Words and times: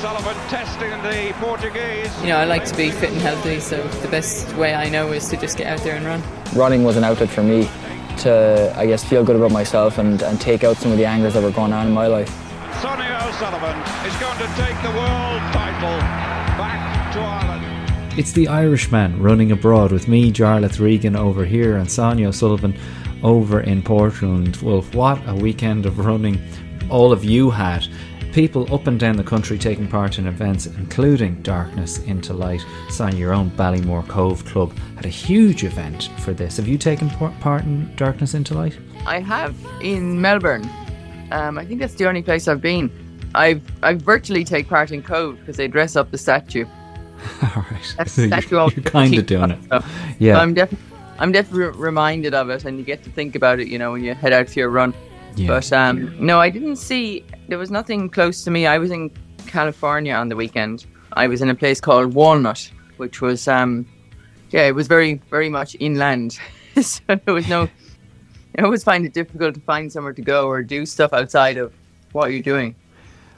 O'Sullivan 0.00 0.34
testing 0.48 0.90
the 1.02 1.34
Portuguese. 1.40 2.10
You 2.22 2.28
know, 2.28 2.38
I 2.38 2.46
like 2.46 2.64
to 2.64 2.74
be 2.74 2.90
fit 2.90 3.10
and 3.10 3.20
healthy, 3.20 3.60
so 3.60 3.86
the 4.00 4.08
best 4.08 4.50
way 4.56 4.74
I 4.74 4.88
know 4.88 5.12
is 5.12 5.28
to 5.28 5.36
just 5.36 5.58
get 5.58 5.66
out 5.66 5.80
there 5.80 5.94
and 5.94 6.06
run. 6.06 6.22
Running 6.54 6.84
was 6.84 6.96
an 6.96 7.04
outlet 7.04 7.28
for 7.28 7.42
me 7.42 7.68
to, 8.20 8.72
I 8.78 8.86
guess, 8.86 9.04
feel 9.04 9.22
good 9.22 9.36
about 9.36 9.50
myself 9.50 9.98
and, 9.98 10.22
and 10.22 10.40
take 10.40 10.64
out 10.64 10.78
some 10.78 10.90
of 10.90 10.96
the 10.96 11.04
angers 11.04 11.34
that 11.34 11.42
were 11.42 11.50
going 11.50 11.74
on 11.74 11.86
in 11.86 11.92
my 11.92 12.06
life. 12.06 12.30
Sonia 12.80 13.20
O'Sullivan 13.28 13.78
is 14.06 14.16
going 14.16 14.38
to 14.38 14.46
take 14.56 14.80
the 14.80 14.88
world 14.88 15.42
title 15.52 15.98
back 16.56 17.12
to 17.12 17.20
Ireland. 17.20 18.18
It's 18.18 18.32
the 18.32 18.48
Irishman 18.48 19.20
running 19.20 19.52
abroad 19.52 19.92
with 19.92 20.08
me, 20.08 20.32
Jarlath 20.32 20.80
Regan, 20.80 21.14
over 21.14 21.44
here, 21.44 21.76
and 21.76 21.90
Sonia 21.90 22.28
O'Sullivan 22.28 22.74
over 23.22 23.60
in 23.60 23.82
Portland. 23.82 24.56
Well, 24.62 24.80
what 24.80 25.20
a 25.28 25.34
weekend 25.34 25.84
of 25.84 25.98
running 25.98 26.40
all 26.88 27.12
of 27.12 27.22
you 27.22 27.50
had. 27.50 27.86
People 28.32 28.72
up 28.72 28.86
and 28.86 28.98
down 28.98 29.16
the 29.16 29.24
country 29.24 29.58
taking 29.58 29.88
part 29.88 30.18
in 30.18 30.26
events, 30.26 30.66
including 30.66 31.42
Darkness 31.42 31.98
into 32.04 32.32
Light. 32.32 32.64
Sign 32.88 33.16
your 33.16 33.32
own 33.32 33.50
Ballymore 33.50 34.06
Cobh 34.06 34.44
Club 34.44 34.72
had 34.94 35.04
a 35.04 35.08
huge 35.08 35.64
event 35.64 36.10
for 36.18 36.32
this. 36.32 36.56
Have 36.56 36.68
you 36.68 36.78
taken 36.78 37.10
part 37.10 37.64
in 37.64 37.94
Darkness 37.96 38.34
into 38.34 38.54
Light? 38.54 38.78
I 39.06 39.18
have 39.20 39.56
in 39.80 40.20
Melbourne. 40.20 40.68
Um, 41.32 41.58
I 41.58 41.64
think 41.64 41.80
that's 41.80 41.94
the 41.94 42.06
only 42.06 42.22
place 42.22 42.46
I've 42.46 42.60
been. 42.60 42.90
I've 43.34 43.62
I 43.82 43.94
virtually 43.94 44.44
take 44.44 44.68
part 44.68 44.92
in 44.92 45.02
Cobh 45.02 45.38
because 45.38 45.56
they 45.56 45.68
dress 45.68 45.96
up 45.96 46.10
the 46.10 46.18
statue. 46.18 46.66
All 47.42 47.64
right, 47.70 48.08
so 48.08 48.22
you're, 48.50 48.70
you're 48.70 48.84
kind 48.84 49.16
of 49.16 49.26
doing 49.26 49.50
it. 49.50 49.58
Yeah, 50.18 50.34
so 50.34 50.40
I'm 50.40 50.54
definitely 50.54 50.86
I'm 51.18 51.32
definitely 51.32 51.78
reminded 51.78 52.32
of 52.34 52.48
it, 52.48 52.64
and 52.64 52.78
you 52.78 52.84
get 52.84 53.02
to 53.04 53.10
think 53.10 53.34
about 53.34 53.60
it. 53.60 53.68
You 53.68 53.78
know, 53.78 53.92
when 53.92 54.02
you 54.02 54.14
head 54.14 54.32
out 54.32 54.48
for 54.48 54.58
your 54.58 54.70
run. 54.70 54.94
Yeah. 55.36 55.48
But 55.48 55.72
um, 55.72 56.14
no, 56.18 56.40
I 56.40 56.50
didn't 56.50 56.76
see. 56.76 57.24
There 57.50 57.58
was 57.58 57.72
nothing 57.72 58.08
close 58.08 58.44
to 58.44 58.50
me. 58.52 58.68
I 58.68 58.78
was 58.78 58.92
in 58.92 59.10
California 59.48 60.14
on 60.14 60.28
the 60.28 60.36
weekend. 60.36 60.86
I 61.14 61.26
was 61.26 61.42
in 61.42 61.50
a 61.50 61.54
place 61.56 61.80
called 61.80 62.14
Walnut, 62.14 62.70
which 62.96 63.20
was 63.20 63.48
um, 63.48 63.86
yeah, 64.50 64.68
it 64.68 64.74
was 64.76 64.86
very 64.86 65.14
very 65.30 65.48
much 65.48 65.76
inland. 65.80 66.38
so 66.80 67.00
there 67.08 67.34
was 67.34 67.48
no. 67.48 67.68
I 68.56 68.62
always 68.62 68.84
find 68.84 69.04
it 69.04 69.14
difficult 69.14 69.56
to 69.56 69.60
find 69.62 69.92
somewhere 69.92 70.12
to 70.12 70.22
go 70.22 70.46
or 70.46 70.62
do 70.62 70.86
stuff 70.86 71.12
outside 71.12 71.56
of 71.56 71.74
what 72.12 72.30
you're 72.30 72.40
doing 72.40 72.76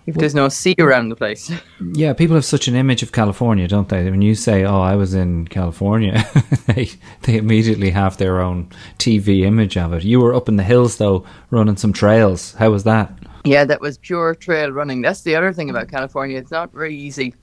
if 0.07 0.17
there's 0.17 0.35
no 0.35 0.49
sea 0.49 0.75
around 0.79 1.09
the 1.09 1.17
place. 1.17 1.51
Yeah, 1.95 2.13
people 2.13 2.37
have 2.37 2.45
such 2.45 2.69
an 2.69 2.77
image 2.77 3.03
of 3.03 3.13
California, 3.13 3.67
don't 3.67 3.89
they? 3.89 4.09
When 4.11 4.23
you 4.23 4.35
say, 4.35 4.65
"Oh, 4.65 4.81
I 4.81 4.95
was 4.95 5.15
in 5.15 5.49
California," 5.49 6.25
they 6.67 6.91
they 7.23 7.37
immediately 7.37 7.91
have 7.91 8.17
their 8.17 8.41
own 8.41 8.71
TV 8.99 9.43
image 9.43 9.77
of 9.77 9.93
it. 9.93 10.05
You 10.05 10.21
were 10.21 10.35
up 10.35 10.49
in 10.49 10.57
the 10.57 10.63
hills 10.63 10.97
though, 10.97 11.25
running 11.51 11.77
some 11.77 11.93
trails. 11.93 12.53
How 12.55 12.71
was 12.71 12.85
that? 12.85 13.11
Yeah, 13.45 13.65
that 13.65 13.81
was 13.81 13.99
pure 13.99 14.35
trail 14.35 14.71
running. 14.71 15.03
That's 15.03 15.23
the 15.23 15.35
other 15.35 15.53
thing 15.53 15.69
about 15.71 15.89
California. 15.89 16.39
It's 16.39 16.51
not 16.51 16.73
very 16.73 16.97
easy 16.97 17.35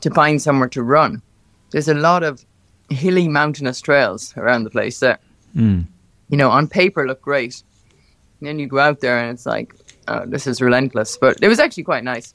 to 0.00 0.10
find 0.10 0.40
somewhere 0.40 0.68
to 0.70 0.82
run. 0.82 1.22
There's 1.70 1.88
a 1.88 1.94
lot 1.94 2.22
of 2.22 2.44
hilly, 2.88 3.28
mountainous 3.28 3.80
trails 3.80 4.34
around 4.36 4.64
the 4.64 4.70
place 4.70 5.00
that, 5.00 5.20
mm. 5.54 5.86
you 6.28 6.36
know, 6.36 6.50
on 6.50 6.68
paper 6.68 7.06
look 7.06 7.20
great. 7.20 7.62
And 8.40 8.48
then 8.48 8.58
you 8.58 8.66
go 8.66 8.78
out 8.78 9.00
there 9.00 9.18
and 9.18 9.30
it's 9.30 9.46
like, 9.46 9.74
oh, 10.08 10.24
this 10.26 10.46
is 10.46 10.62
relentless. 10.62 11.18
But 11.18 11.38
it 11.42 11.48
was 11.48 11.58
actually 11.58 11.84
quite 11.84 12.04
nice. 12.04 12.32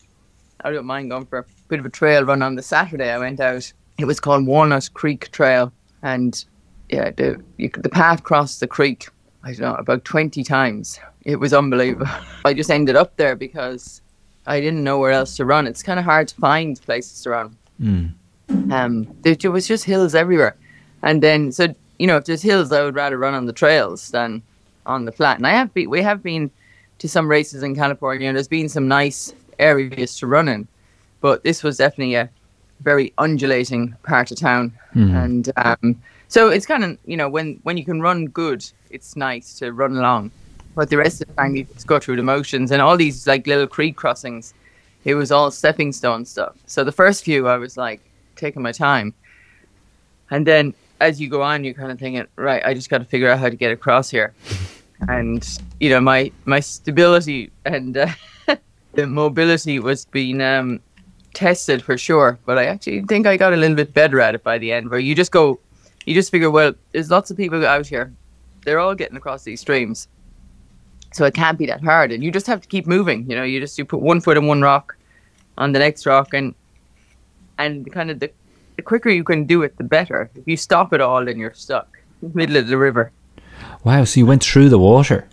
I 0.64 0.72
don't 0.72 0.86
mind 0.86 1.10
going 1.10 1.26
for 1.26 1.40
a 1.40 1.46
bit 1.70 1.80
of 1.80 1.86
a 1.86 1.90
trail 1.90 2.24
run 2.24 2.42
on 2.42 2.56
the 2.56 2.62
Saturday. 2.62 3.10
I 3.10 3.18
went 3.18 3.40
out. 3.40 3.72
It 3.98 4.06
was 4.06 4.20
called 4.20 4.46
Walnut 4.46 4.90
Creek 4.94 5.32
Trail, 5.32 5.72
and 6.04 6.44
yeah, 6.90 7.12
the 7.12 7.42
you, 7.58 7.70
the 7.70 7.90
path 7.90 8.24
crossed 8.24 8.60
the 8.60 8.68
creek. 8.68 9.10
I 9.44 9.54
don't 9.54 9.62
know 9.62 9.76
about 9.76 10.06
twenty 10.06 10.44
times. 10.44 11.00
It 11.24 11.38
was 11.38 11.54
unbelievable. 11.54 12.08
I 12.46 12.54
just 12.54 12.70
ended 12.70 12.96
up 12.96 13.16
there 13.18 13.36
because 13.36 14.02
I 14.46 14.60
didn't 14.60 14.84
know 14.84 15.00
where 15.00 15.12
else 15.12 15.36
to 15.38 15.46
run. 15.46 15.68
It's 15.68 15.84
kind 15.84 16.00
of 16.00 16.06
hard 16.06 16.28
to 16.30 16.36
find 16.36 16.82
places 16.82 17.22
to 17.24 17.30
run. 17.32 17.58
Mm. 17.82 18.14
Um, 18.72 19.08
there 19.22 19.52
was 19.52 19.68
just 19.68 19.86
hills 19.86 20.16
everywhere, 20.16 20.56
and 21.04 21.22
then 21.24 21.52
so 21.52 21.74
you 22.00 22.08
know 22.08 22.18
if 22.18 22.26
there's 22.26 22.42
hills, 22.42 22.72
I 22.72 22.84
would 22.84 22.96
rather 22.96 23.18
run 23.18 23.34
on 23.34 23.46
the 23.46 23.54
trails 23.54 24.10
than 24.10 24.42
on 24.86 25.06
the 25.06 25.12
flat. 25.12 25.38
And 25.38 25.48
I 25.48 25.52
have 25.52 25.74
been, 25.74 25.90
we 25.90 26.02
have 26.02 26.24
been 26.24 26.52
to 27.00 27.08
some 27.08 27.28
races 27.28 27.64
in 27.64 27.76
California, 27.76 28.28
and 28.28 28.36
there's 28.36 28.48
been 28.48 28.70
some 28.70 28.88
nice 28.88 29.34
areas 29.60 30.18
to 30.18 30.28
run 30.28 30.48
in, 30.48 30.68
but 31.20 31.44
this 31.44 31.64
was 31.64 31.78
definitely 31.78 32.16
a 32.16 32.30
very 32.82 33.14
undulating 33.18 33.96
part 34.04 34.32
of 34.32 34.38
town, 34.38 34.74
mm. 34.96 35.14
and 35.24 35.52
um, 35.58 36.02
so 36.28 36.50
it's 36.50 36.66
kind 36.66 36.84
of 36.84 36.98
you 37.06 37.18
know 37.18 37.30
when 37.30 37.60
when 37.64 37.78
you 37.78 37.86
can 37.86 38.02
run 38.02 38.26
good, 38.26 38.66
it's 38.90 39.16
nice 39.16 39.58
to 39.60 39.74
run 39.74 39.96
along, 39.98 40.32
but 40.76 40.90
the 40.90 40.98
rest 40.98 41.22
of 41.22 41.28
the 41.28 41.34
time 41.36 41.56
you 41.56 41.64
just 41.66 41.88
go 41.88 42.00
through 42.00 42.18
the 42.18 42.24
motions 42.24 42.72
and 42.72 42.82
all 42.82 42.98
these 42.98 43.28
like 43.28 43.48
little 43.48 43.68
creek 43.68 43.96
crossings. 43.96 44.54
It 45.04 45.16
was 45.16 45.32
all 45.32 45.50
stepping 45.50 45.92
stone 45.94 46.26
stuff. 46.26 46.56
So 46.68 46.84
the 46.84 46.92
first 46.92 47.24
few, 47.26 47.48
I 47.48 47.58
was 47.58 47.76
like 47.76 48.02
taking 48.36 48.62
my 48.62 48.72
time, 48.72 49.14
and 50.30 50.46
then 50.46 50.74
as 51.00 51.20
you 51.20 51.28
go 51.28 51.42
on, 51.42 51.64
you're 51.64 51.74
kind 51.74 51.92
of 51.92 52.00
thinking, 52.00 52.28
right, 52.36 52.64
I 52.64 52.76
just 52.76 52.90
got 52.90 53.00
to 53.00 53.06
figure 53.06 53.28
out 53.28 53.40
how 53.40 53.50
to 53.50 53.56
get 53.56 53.72
across 53.72 54.10
here. 54.10 54.34
and 55.10 55.58
you 55.80 55.90
know 55.90 56.00
my 56.00 56.32
my 56.46 56.60
stability 56.60 57.52
and 57.66 57.98
uh, 57.98 58.08
the 58.94 59.08
mobility 59.08 59.80
was 59.80 60.06
being 60.06 60.42
um, 60.42 60.80
tested 61.34 61.84
for 61.84 61.98
sure. 61.98 62.40
But 62.46 62.58
I 62.58 62.66
actually 62.66 63.02
think 63.04 63.28
I 63.28 63.38
got 63.38 63.54
a 63.54 63.58
little 63.58 63.76
bit 63.76 63.94
better 63.94 64.20
at 64.20 64.36
it 64.36 64.44
by 64.44 64.58
the 64.58 64.72
end, 64.72 64.90
where 64.90 65.00
you 65.00 65.16
just 65.16 65.32
go, 65.32 65.60
you 66.06 66.14
just 66.14 66.32
figure, 66.32 66.52
well, 66.52 66.74
there's 66.92 67.12
lots 67.12 67.32
of 67.32 67.38
people 67.38 67.66
out 67.66 67.88
here, 67.88 68.14
they're 68.64 68.80
all 68.80 68.96
getting 68.96 69.18
across 69.18 69.44
these 69.44 69.62
streams, 69.62 70.08
so 71.14 71.26
it 71.26 71.34
can't 71.34 71.58
be 71.58 71.66
that 71.66 71.84
hard, 71.84 72.12
and 72.12 72.24
you 72.24 72.32
just 72.32 72.48
have 72.48 72.62
to 72.62 72.68
keep 72.68 72.88
moving. 72.88 73.30
You 73.30 73.36
know, 73.36 73.44
you 73.44 73.60
just 73.60 73.78
you 73.78 73.86
put 73.86 74.02
one 74.02 74.22
foot 74.22 74.38
on 74.38 74.48
one 74.48 74.62
rock, 74.62 74.96
on 75.58 75.72
the 75.72 75.80
next 75.80 76.06
rock, 76.06 76.34
and 76.34 76.56
and 77.58 77.92
kind 77.92 78.10
of 78.10 78.20
the 78.20 78.32
the 78.78 78.82
quicker 78.82 79.10
you 79.10 79.24
can 79.24 79.46
do 79.46 79.62
it, 79.64 79.78
the 79.78 79.84
better. 79.84 80.30
If 80.36 80.48
you 80.48 80.58
stop 80.58 80.94
it 80.94 81.02
all, 81.02 81.26
then 81.26 81.38
you're 81.38 81.54
stuck 81.54 82.00
in 82.22 82.30
the 82.32 82.36
middle 82.36 82.58
of 82.58 82.68
the 82.68 82.78
river. 82.78 83.12
Wow, 83.84 84.04
so 84.06 84.20
you 84.20 84.26
went 84.26 84.44
through 84.44 84.70
the 84.70 84.80
water? 84.80 85.28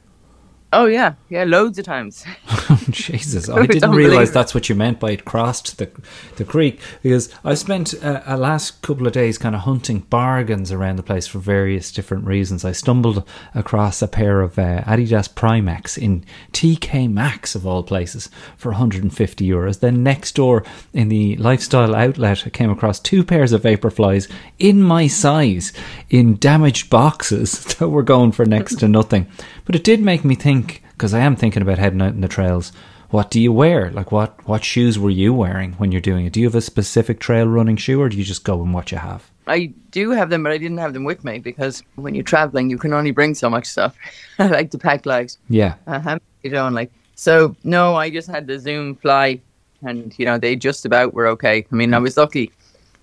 Oh 0.73 0.87
yeah, 0.87 1.15
yeah, 1.29 1.45
loads 1.45 1.79
of 1.79 1.85
times. 1.85 2.25
Jesus, 2.93 3.51
I 3.51 3.67
didn't 3.67 3.91
realize 3.91 4.33
that's 4.33 4.55
what 4.55 4.69
you 4.69 4.75
meant 4.75 4.99
by 4.99 5.11
it 5.11 5.25
crossed 5.27 5.77
the 5.77 5.91
the 6.37 6.45
creek 6.45 6.81
because 7.03 7.29
I 7.45 7.55
spent 7.55 7.93
a, 7.93 8.35
a, 8.35 8.37
last 8.37 8.81
couple 8.81 9.07
of 9.07 9.13
days 9.13 9.37
kind 9.37 9.55
of 9.55 9.63
hunting 9.63 10.01
bargains 10.01 10.73
around 10.73 10.97
the 10.97 11.03
place 11.03 11.27
for 11.27 11.39
various 11.39 11.93
different 11.93 12.25
reasons. 12.25 12.65
I 12.65 12.73
stumbled 12.73 13.29
across 13.55 14.01
a 14.01 14.09
pair 14.09 14.41
of 14.41 14.59
uh, 14.59 14.83
Adidas 14.85 15.35
Prime 15.35 15.69
X 15.69 15.99
in 15.99 16.25
TK 16.53 17.11
Maxx 17.13 17.55
of 17.55 17.67
all 17.67 17.83
places 17.83 18.31
for 18.57 18.71
150 18.71 19.47
euros. 19.47 19.81
Then 19.81 20.03
next 20.03 20.35
door 20.35 20.65
in 20.95 21.09
the 21.09 21.37
lifestyle 21.37 21.95
outlet, 21.95 22.47
I 22.47 22.51
came 22.51 22.71
across 22.71 23.01
two 23.01 23.23
pairs 23.23 23.53
of 23.53 23.63
Vaporflies 23.63 24.31
in 24.59 24.83
my 24.83 25.09
size 25.09 25.73
in 26.09 26.37
damaged 26.37 26.89
boxes 26.89 27.65
that 27.75 27.89
were 27.89 28.03
going 28.03 28.33
for 28.33 28.47
next 28.47 28.77
to 28.77 28.89
nothing. 28.89 29.27
But 29.67 29.75
it 29.75 29.85
did 29.85 30.01
make 30.01 30.25
me 30.25 30.35
think 30.35 30.83
because 30.99 31.15
I 31.15 31.21
am 31.21 31.37
thinking 31.37 31.63
about 31.63 31.79
heading 31.79 32.03
out 32.03 32.15
in 32.15 32.23
the 32.23 32.29
trails. 32.29 32.73
What 33.11 33.31
do 33.31 33.41
you 33.41 33.53
wear? 33.53 33.91
Like 33.91 34.11
what 34.11 34.47
what 34.49 34.65
shoes 34.65 34.99
were 34.99 35.11
you 35.11 35.33
wearing 35.33 35.75
when 35.75 35.93
you're 35.93 36.01
doing 36.01 36.27
it? 36.27 36.33
Do 36.33 36.41
you 36.41 36.47
have 36.47 36.57
a 36.57 36.61
specific 36.61 37.21
trail 37.21 37.47
running 37.47 37.77
shoe, 37.77 38.03
or 38.03 38.09
do 38.09 38.17
you 38.17 38.25
just 38.25 38.45
go 38.45 38.61
in 38.63 38.73
what 38.73 38.91
you 38.91 38.99
have? 38.99 39.31
I 39.47 39.73
do 39.93 40.11
have 40.11 40.29
them, 40.29 40.43
but 40.43 40.53
I 40.53 40.59
didn't 40.59 40.79
have 40.79 40.93
them 40.93 41.05
with 41.05 41.25
me 41.25 41.39
because 41.39 41.83
when 41.95 42.15
you're 42.15 42.25
traveling, 42.25 42.69
you 42.69 42.77
can 42.77 42.93
only 42.93 43.13
bring 43.13 43.35
so 43.35 43.49
much 43.49 43.65
stuff. 43.65 43.97
I 44.39 44.49
like 44.49 44.73
to 44.73 44.79
pack 44.79 45.07
light. 45.07 45.39
Yeah. 45.49 45.77
Uh, 45.87 46.19
you 46.43 46.51
don't 46.51 46.75
like. 46.75 46.91
So 47.15 47.57
no, 47.63 47.95
I 47.95 48.11
just 48.11 48.29
had 48.29 48.47
the 48.49 48.59
Zoom 48.59 48.97
Fly, 48.97 49.41
and 49.83 50.13
you 50.19 50.27
know 50.27 50.37
they 50.37 50.57
just 50.57 50.85
about 50.85 51.15
were 51.15 51.29
okay. 51.29 51.65
I 51.71 51.75
mean, 51.75 51.95
I 51.95 51.99
was 51.99 52.17
lucky; 52.17 52.51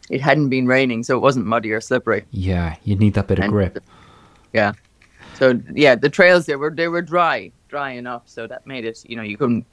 it 0.10 0.20
hadn't 0.20 0.50
been 0.50 0.68
raining, 0.68 1.04
so 1.04 1.16
it 1.16 1.22
wasn't 1.22 1.46
muddy 1.46 1.72
or 1.72 1.80
slippery. 1.80 2.26
Yeah, 2.32 2.76
you 2.84 2.98
need 2.98 3.14
that 3.14 3.28
bit 3.28 3.40
of 3.40 3.50
grip. 3.50 3.82
Yeah, 4.54 4.74
so 5.36 5.60
yeah, 5.74 5.96
the 5.96 6.10
trails 6.10 6.46
they 6.46 6.56
were 6.56 6.72
they 6.72 6.88
were 6.88 7.02
dry, 7.02 7.52
dry 7.76 7.92
enough, 7.92 8.24
so 8.26 8.48
that 8.48 8.66
made 8.66 8.86
it. 8.86 9.04
You 9.06 9.18
know, 9.18 9.22
you 9.22 9.36
can 9.36 9.66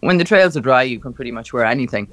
when 0.00 0.16
the 0.16 0.24
trails 0.24 0.56
are 0.56 0.62
dry, 0.62 0.82
you 0.82 0.98
can 0.98 1.12
pretty 1.12 1.30
much 1.30 1.52
wear 1.52 1.66
anything. 1.66 2.08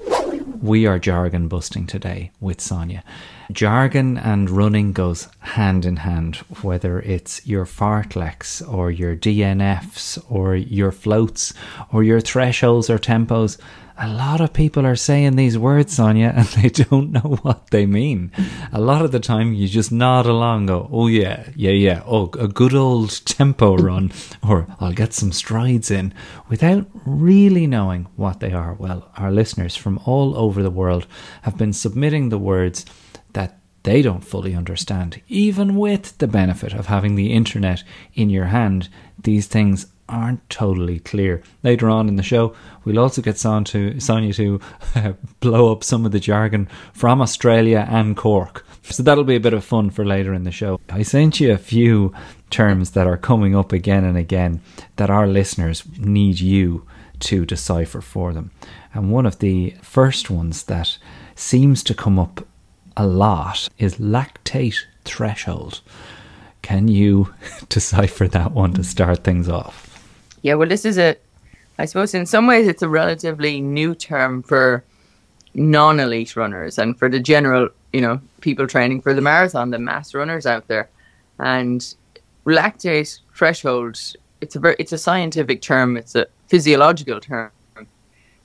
We 0.60 0.86
are 0.86 0.98
jargon 0.98 1.48
busting 1.48 1.86
today 1.86 2.32
with 2.38 2.60
Sonia. 2.60 3.02
Jargon 3.50 4.18
and 4.18 4.50
running 4.50 4.92
goes 4.92 5.28
hand 5.40 5.86
in 5.86 5.96
hand, 5.96 6.36
whether 6.60 7.00
it's 7.00 7.46
your 7.46 7.64
fartleks 7.64 8.60
or 8.70 8.90
your 8.90 9.16
DNFs 9.16 10.22
or 10.28 10.54
your 10.54 10.92
floats 10.92 11.54
or 11.90 12.04
your 12.04 12.20
thresholds 12.20 12.90
or 12.90 12.98
tempos 12.98 13.56
a 13.98 14.08
lot 14.08 14.40
of 14.40 14.52
people 14.52 14.84
are 14.86 14.96
saying 14.96 15.36
these 15.36 15.56
words, 15.56 15.94
Sonia, 15.94 16.32
and 16.36 16.46
they 16.62 16.68
don't 16.68 17.12
know 17.12 17.38
what 17.42 17.70
they 17.70 17.86
mean. 17.86 18.30
A 18.72 18.80
lot 18.80 19.04
of 19.04 19.12
the 19.12 19.20
time, 19.20 19.52
you 19.52 19.68
just 19.68 19.90
nod 19.92 20.26
along, 20.26 20.66
go, 20.66 20.88
"Oh 20.92 21.06
yeah, 21.06 21.48
yeah, 21.54 21.70
yeah. 21.70 22.02
Oh, 22.06 22.30
a 22.38 22.48
good 22.48 22.74
old 22.74 23.10
tempo 23.24 23.76
run, 23.76 24.12
or 24.46 24.66
I'll 24.80 24.92
get 24.92 25.12
some 25.12 25.32
strides 25.32 25.90
in," 25.90 26.12
without 26.48 26.86
really 27.04 27.66
knowing 27.66 28.06
what 28.16 28.40
they 28.40 28.52
are. 28.52 28.74
Well, 28.74 29.10
our 29.16 29.32
listeners 29.32 29.76
from 29.76 29.98
all 30.04 30.36
over 30.36 30.62
the 30.62 30.70
world 30.70 31.06
have 31.42 31.56
been 31.56 31.72
submitting 31.72 32.28
the 32.28 32.38
words 32.38 32.84
that 33.32 33.60
they 33.84 34.02
don't 34.02 34.24
fully 34.24 34.54
understand, 34.54 35.22
even 35.28 35.76
with 35.76 36.18
the 36.18 36.26
benefit 36.26 36.72
of 36.74 36.86
having 36.86 37.14
the 37.14 37.32
internet 37.32 37.84
in 38.14 38.30
your 38.30 38.46
hand. 38.46 38.88
These 39.18 39.46
things 39.46 39.86
aren't 40.08 40.48
totally 40.48 41.00
clear. 41.00 41.42
Later 41.62 41.88
on 41.88 42.08
in 42.08 42.16
the 42.16 42.22
show, 42.22 42.54
we'll 42.84 42.98
also 42.98 43.22
get 43.22 43.36
to, 43.36 44.00
Sonia 44.00 44.32
to 44.34 44.60
blow 45.40 45.72
up 45.72 45.84
some 45.84 46.06
of 46.06 46.12
the 46.12 46.20
jargon 46.20 46.68
from 46.92 47.20
Australia 47.20 47.86
and 47.90 48.16
Cork. 48.16 48.64
So 48.82 49.02
that'll 49.02 49.24
be 49.24 49.36
a 49.36 49.40
bit 49.40 49.54
of 49.54 49.64
fun 49.64 49.90
for 49.90 50.04
later 50.04 50.32
in 50.32 50.44
the 50.44 50.52
show. 50.52 50.80
I 50.88 51.02
sent 51.02 51.40
you 51.40 51.52
a 51.52 51.58
few 51.58 52.14
terms 52.50 52.92
that 52.92 53.06
are 53.06 53.16
coming 53.16 53.56
up 53.56 53.72
again 53.72 54.04
and 54.04 54.16
again 54.16 54.60
that 54.96 55.10
our 55.10 55.26
listeners 55.26 55.84
need 55.98 56.40
you 56.40 56.86
to 57.20 57.44
decipher 57.44 58.00
for 58.00 58.32
them. 58.32 58.50
And 58.94 59.10
one 59.10 59.26
of 59.26 59.40
the 59.40 59.74
first 59.82 60.30
ones 60.30 60.64
that 60.64 60.98
seems 61.34 61.82
to 61.84 61.94
come 61.94 62.18
up 62.18 62.46
a 62.96 63.06
lot 63.06 63.68
is 63.78 63.96
lactate 63.96 64.84
threshold. 65.04 65.80
Can 66.62 66.88
you 66.88 67.34
decipher 67.68 68.28
that 68.28 68.52
one 68.52 68.72
to 68.74 68.84
start 68.84 69.24
things 69.24 69.48
off? 69.48 69.95
Yeah, 70.46 70.54
well, 70.54 70.68
this 70.68 70.84
is 70.84 70.96
a, 70.96 71.16
I 71.76 71.86
suppose 71.86 72.14
in 72.14 72.24
some 72.24 72.46
ways 72.46 72.68
it's 72.68 72.82
a 72.82 72.88
relatively 72.88 73.60
new 73.60 73.96
term 73.96 74.44
for 74.44 74.84
non 75.54 75.98
elite 75.98 76.36
runners 76.36 76.78
and 76.78 76.96
for 76.96 77.08
the 77.08 77.18
general, 77.18 77.68
you 77.92 78.00
know, 78.00 78.20
people 78.42 78.68
training 78.68 79.00
for 79.00 79.12
the 79.12 79.20
marathon, 79.20 79.70
the 79.70 79.80
mass 79.80 80.14
runners 80.14 80.46
out 80.46 80.68
there. 80.68 80.88
And 81.40 81.92
lactate 82.44 83.18
threshold, 83.34 84.00
it's 84.40 84.54
a 84.54 84.60
very, 84.60 84.76
it's 84.78 84.92
a 84.92 84.98
scientific 84.98 85.62
term, 85.62 85.96
it's 85.96 86.14
a 86.14 86.28
physiological 86.46 87.18
term 87.18 87.50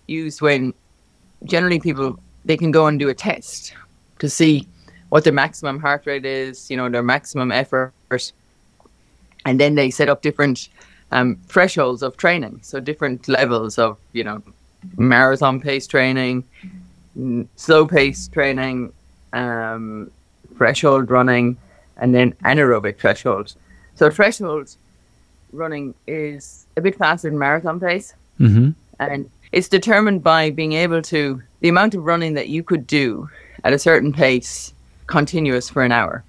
used 0.08 0.42
when 0.42 0.74
generally 1.44 1.80
people 1.80 2.18
they 2.46 2.58
can 2.58 2.72
go 2.72 2.88
and 2.88 2.98
do 2.98 3.10
a 3.10 3.14
test 3.14 3.76
to 4.18 4.28
see 4.28 4.68
what 5.10 5.24
their 5.24 5.34
maximum 5.34 5.80
heart 5.80 6.08
rate 6.08 6.26
is, 6.26 6.68
you 6.72 6.78
know, 6.78 6.90
their 6.90 7.04
maximum 7.04 7.52
effort, 7.52 7.94
and 9.46 9.60
then 9.60 9.76
they 9.76 9.92
set 9.92 10.10
up 10.10 10.24
different 10.24 10.68
um, 11.12 11.38
thresholds 11.48 12.02
of 12.04 12.18
training, 12.18 12.60
so 12.64 12.80
different 12.80 13.28
levels 13.28 13.78
of, 13.78 13.98
you 14.14 14.24
know, 14.24 14.42
marathon 14.98 15.60
pace 15.60 15.88
training, 15.88 16.44
slow 17.56 17.86
pace 17.86 18.28
training, 18.28 18.92
um, 19.34 20.10
threshold 20.58 21.10
running, 21.10 21.58
and 21.98 22.16
then 22.16 22.34
anaerobic 22.44 22.98
thresholds. 22.98 23.56
So 23.96 24.10
threshold 24.10 24.76
running 25.54 25.94
is 26.08 26.66
a 26.78 26.82
bit 26.82 26.98
faster 26.98 27.30
than 27.30 27.38
marathon 27.38 27.80
pace, 27.80 28.14
mm-hmm. 28.40 28.72
and 29.00 29.30
it's 29.52 29.68
determined 29.68 30.24
by 30.24 30.50
being 30.50 30.74
able 30.74 31.02
to 31.04 31.42
the 31.60 31.70
amount 31.70 31.94
of 31.94 32.06
running 32.06 32.34
that 32.36 32.48
you 32.48 32.64
could 32.64 32.88
do 32.88 33.30
at 33.64 33.74
a 33.74 33.80
certain 33.80 34.14
pace 34.14 34.74
continuous 35.08 35.70
for 35.70 35.84
an 35.84 35.92
hour. 35.92 36.24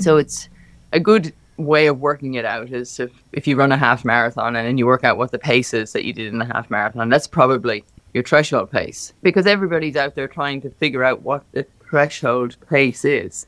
So 0.00 0.16
it's 0.16 0.48
a 0.92 0.98
good 0.98 1.32
way 1.56 1.86
of 1.86 2.00
working 2.00 2.34
it 2.34 2.44
out 2.44 2.70
is 2.70 2.98
if, 2.98 3.10
if 3.32 3.46
you 3.46 3.56
run 3.56 3.72
a 3.72 3.76
half 3.76 4.04
marathon 4.04 4.56
and 4.56 4.66
then 4.66 4.78
you 4.78 4.86
work 4.86 5.04
out 5.04 5.16
what 5.16 5.30
the 5.30 5.38
pace 5.38 5.72
is 5.72 5.92
that 5.92 6.04
you 6.04 6.12
did 6.12 6.32
in 6.32 6.38
the 6.38 6.44
half 6.44 6.70
marathon, 6.70 7.08
that's 7.08 7.26
probably 7.26 7.84
your 8.12 8.24
threshold 8.24 8.70
pace. 8.70 9.12
Because 9.22 9.46
everybody's 9.46 9.96
out 9.96 10.14
there 10.14 10.28
trying 10.28 10.60
to 10.62 10.70
figure 10.70 11.04
out 11.04 11.22
what 11.22 11.44
the 11.52 11.66
threshold 11.88 12.56
pace 12.68 13.04
is 13.04 13.46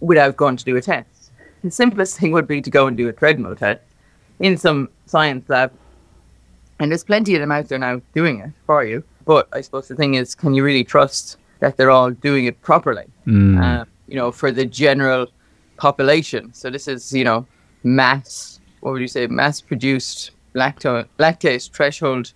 without 0.00 0.36
going 0.36 0.56
to 0.56 0.64
do 0.64 0.76
a 0.76 0.82
test. 0.82 1.32
The 1.64 1.70
simplest 1.70 2.18
thing 2.18 2.32
would 2.32 2.46
be 2.46 2.62
to 2.62 2.70
go 2.70 2.86
and 2.86 2.96
do 2.96 3.08
a 3.08 3.12
treadmill 3.12 3.56
test 3.56 3.82
in 4.38 4.56
some 4.56 4.88
science 5.06 5.48
lab. 5.48 5.72
And 6.78 6.92
there's 6.92 7.04
plenty 7.04 7.34
of 7.34 7.40
them 7.40 7.50
out 7.50 7.68
there 7.68 7.78
now 7.78 8.00
doing 8.14 8.38
it 8.38 8.52
for 8.66 8.84
you. 8.84 9.02
But 9.24 9.48
I 9.52 9.60
suppose 9.60 9.88
the 9.88 9.96
thing 9.96 10.14
is, 10.14 10.34
can 10.34 10.54
you 10.54 10.62
really 10.62 10.84
trust 10.84 11.36
that 11.58 11.76
they're 11.76 11.90
all 11.90 12.10
doing 12.10 12.44
it 12.46 12.62
properly? 12.62 13.06
Mm. 13.26 13.60
Uh, 13.60 13.84
you 14.06 14.14
know, 14.14 14.30
for 14.30 14.52
the 14.52 14.64
general 14.64 15.26
population. 15.78 16.52
So 16.52 16.68
this 16.68 16.86
is, 16.86 17.12
you 17.12 17.24
know, 17.24 17.46
mass, 17.82 18.60
what 18.80 18.92
would 18.92 19.00
you 19.00 19.08
say, 19.08 19.26
mass 19.26 19.60
produced 19.60 20.32
lacto- 20.54 21.06
lactase 21.18 21.70
threshold 21.70 22.32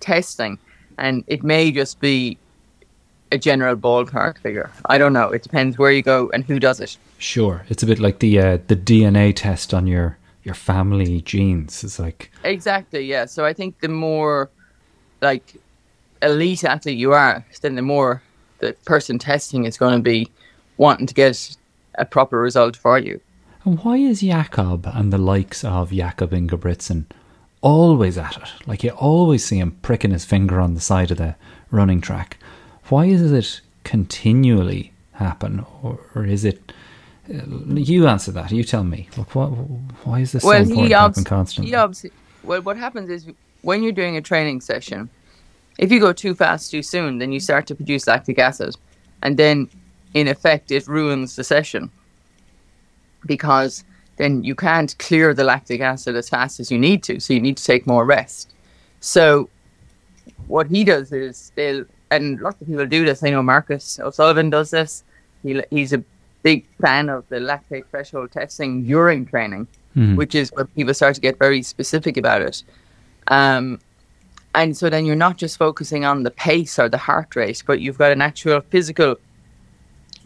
testing. 0.00 0.58
And 0.98 1.24
it 1.26 1.42
may 1.42 1.72
just 1.72 2.00
be 2.00 2.38
a 3.32 3.38
general 3.38 3.74
ballpark 3.74 4.38
figure. 4.38 4.70
I 4.86 4.98
don't 4.98 5.12
know. 5.12 5.30
It 5.30 5.42
depends 5.42 5.78
where 5.78 5.90
you 5.90 6.02
go 6.02 6.30
and 6.34 6.44
who 6.44 6.60
does 6.60 6.80
it. 6.80 6.96
Sure, 7.18 7.64
it's 7.68 7.82
a 7.82 7.86
bit 7.86 7.98
like 7.98 8.18
the 8.18 8.38
uh, 8.38 8.58
the 8.66 8.76
DNA 8.76 9.34
test 9.34 9.72
on 9.72 9.86
your 9.86 10.18
your 10.44 10.54
family 10.54 11.22
genes. 11.22 11.82
It's 11.82 11.98
like 11.98 12.30
exactly 12.44 13.04
yeah. 13.06 13.24
So 13.24 13.44
I 13.44 13.52
think 13.52 13.80
the 13.80 13.88
more 13.88 14.50
like 15.22 15.54
elite 16.20 16.64
athlete 16.64 16.98
you 16.98 17.12
are, 17.12 17.44
then 17.62 17.74
the 17.74 17.82
more 17.82 18.22
the 18.58 18.74
person 18.84 19.18
testing 19.18 19.64
is 19.64 19.78
going 19.78 19.94
to 19.94 20.02
be 20.02 20.28
wanting 20.76 21.06
to 21.06 21.14
get 21.14 21.56
a 21.96 22.04
proper 22.04 22.40
result 22.40 22.76
for 22.76 22.98
you. 22.98 23.20
And 23.64 23.78
why 23.84 23.96
is 23.96 24.22
Jakob 24.22 24.86
and 24.86 25.12
the 25.12 25.18
likes 25.18 25.64
of 25.64 25.92
Jakob 25.92 26.32
Ingebrigtsen 26.32 27.04
always 27.60 28.18
at 28.18 28.36
it? 28.36 28.66
Like 28.66 28.82
you 28.82 28.90
always 28.90 29.44
see 29.44 29.58
him 29.58 29.78
pricking 29.82 30.10
his 30.10 30.24
finger 30.24 30.60
on 30.60 30.74
the 30.74 30.80
side 30.80 31.10
of 31.10 31.18
the 31.18 31.36
running 31.70 32.00
track. 32.00 32.38
Why 32.88 33.06
is 33.06 33.30
it 33.30 33.60
continually 33.84 34.92
happen, 35.12 35.64
or, 35.82 36.00
or 36.14 36.24
is 36.24 36.44
it? 36.44 36.72
Uh, 37.32 37.44
you 37.74 38.08
answer 38.08 38.32
that. 38.32 38.50
You 38.50 38.64
tell 38.64 38.84
me. 38.84 39.08
Like, 39.16 39.34
what, 39.34 39.48
why 40.04 40.20
is 40.20 40.32
this 40.32 40.42
well, 40.42 40.64
so 40.64 40.70
important 40.70 40.92
happen 40.92 41.24
constantly? 41.24 41.74
Obs- 41.74 42.06
well, 42.42 42.62
what 42.62 42.76
happens 42.76 43.08
is 43.08 43.26
when 43.62 43.82
you're 43.82 43.92
doing 43.92 44.16
a 44.16 44.20
training 44.20 44.60
session, 44.60 45.08
if 45.78 45.92
you 45.92 46.00
go 46.00 46.12
too 46.12 46.34
fast 46.34 46.72
too 46.72 46.82
soon, 46.82 47.18
then 47.18 47.30
you 47.30 47.38
start 47.38 47.66
to 47.68 47.74
produce 47.74 48.06
lactic 48.08 48.38
acid, 48.38 48.76
and 49.22 49.36
then 49.36 49.68
in 50.14 50.28
effect 50.28 50.70
it 50.70 50.86
ruins 50.86 51.36
the 51.36 51.44
session 51.44 51.90
because 53.26 53.84
then 54.16 54.44
you 54.44 54.54
can't 54.54 54.96
clear 54.98 55.34
the 55.34 55.44
lactic 55.44 55.80
acid 55.80 56.16
as 56.16 56.28
fast 56.28 56.60
as 56.60 56.70
you 56.70 56.78
need 56.78 57.02
to. 57.04 57.20
So 57.20 57.32
you 57.32 57.40
need 57.40 57.56
to 57.56 57.64
take 57.64 57.86
more 57.86 58.04
rest. 58.04 58.52
So 59.00 59.48
what 60.46 60.66
he 60.66 60.84
does 60.84 61.12
is 61.12 61.52
they'll, 61.54 61.84
and 62.10 62.40
lots 62.40 62.60
of 62.60 62.68
people 62.68 62.86
do 62.86 63.04
this. 63.04 63.22
I 63.22 63.30
know 63.30 63.42
Marcus 63.42 63.98
O'Sullivan 63.98 64.50
does 64.50 64.70
this. 64.70 65.02
He, 65.42 65.62
he's 65.70 65.92
a 65.92 66.04
big 66.42 66.66
fan 66.80 67.08
of 67.08 67.28
the 67.28 67.36
lactate 67.36 67.86
threshold 67.90 68.32
testing 68.32 68.84
during 68.84 69.24
training, 69.26 69.66
mm. 69.96 70.16
which 70.16 70.34
is 70.34 70.50
where 70.52 70.66
people 70.66 70.94
start 70.94 71.14
to 71.14 71.20
get 71.20 71.38
very 71.38 71.62
specific 71.62 72.16
about 72.16 72.42
it. 72.42 72.62
Um, 73.28 73.80
and 74.54 74.76
so 74.76 74.90
then 74.90 75.06
you're 75.06 75.16
not 75.16 75.38
just 75.38 75.56
focusing 75.56 76.04
on 76.04 76.24
the 76.24 76.30
pace 76.30 76.78
or 76.78 76.88
the 76.88 76.98
heart 76.98 77.34
rate, 77.34 77.62
but 77.66 77.80
you've 77.80 77.98
got 77.98 78.12
an 78.12 78.20
actual 78.20 78.60
physical 78.60 79.16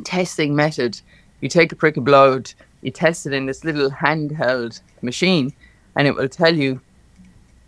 testing 0.04 0.54
method. 0.54 1.00
You 1.40 1.48
take 1.48 1.72
a 1.72 1.76
prick 1.76 1.96
of 1.96 2.04
blood, 2.04 2.52
you 2.82 2.90
test 2.90 3.26
it 3.26 3.32
in 3.32 3.46
this 3.46 3.64
little 3.64 3.90
handheld 3.90 4.81
machine, 5.02 5.52
and 5.96 6.06
it 6.06 6.14
will 6.14 6.28
tell 6.28 6.54
you, 6.54 6.81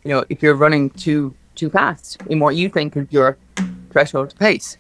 you 0.05 0.11
know, 0.11 0.25
if 0.29 0.43
you're 0.43 0.55
running 0.55 0.91
too 0.91 1.35
too 1.55 1.69
fast 1.69 2.23
in 2.29 2.39
what 2.39 2.55
you 2.55 2.69
think 2.69 2.97
is 2.97 3.07
your 3.11 3.37
threshold 3.91 4.35
pace. 4.39 4.79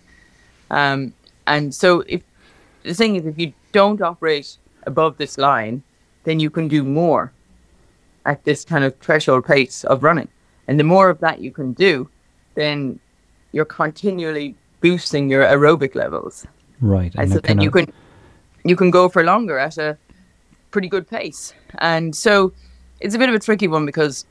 Um, 0.70 1.12
and 1.46 1.74
so, 1.74 2.04
if 2.06 2.22
the 2.84 2.94
thing 2.94 3.16
is, 3.16 3.26
if 3.26 3.38
you 3.38 3.52
don't 3.72 4.00
operate 4.00 4.56
above 4.86 5.18
this 5.18 5.38
line, 5.38 5.82
then 6.24 6.40
you 6.40 6.50
can 6.50 6.68
do 6.68 6.84
more 6.84 7.32
at 8.26 8.44
this 8.44 8.64
kind 8.64 8.84
of 8.84 8.96
threshold 8.98 9.44
pace 9.44 9.84
of 9.84 10.02
running. 10.02 10.28
And 10.68 10.78
the 10.78 10.84
more 10.84 11.08
of 11.08 11.18
that 11.20 11.40
you 11.40 11.50
can 11.50 11.72
do, 11.72 12.08
then 12.54 13.00
you're 13.52 13.64
continually 13.64 14.54
boosting 14.80 15.30
your 15.30 15.44
aerobic 15.44 15.94
levels. 15.94 16.46
Right. 16.80 17.14
And, 17.16 17.32
so 17.32 17.40
then 17.40 17.60
you 17.60 17.70
can 17.70 17.92
you 18.64 18.76
can 18.76 18.90
go 18.90 19.08
for 19.08 19.24
longer 19.24 19.58
at 19.58 19.78
a 19.78 19.96
pretty 20.70 20.88
good 20.88 21.08
pace. 21.08 21.52
And 21.78 22.14
so 22.14 22.52
it's 23.00 23.14
a 23.14 23.18
bit 23.18 23.28
of 23.28 23.34
a 23.34 23.38
tricky 23.38 23.68
one 23.68 23.86
because 23.86 24.26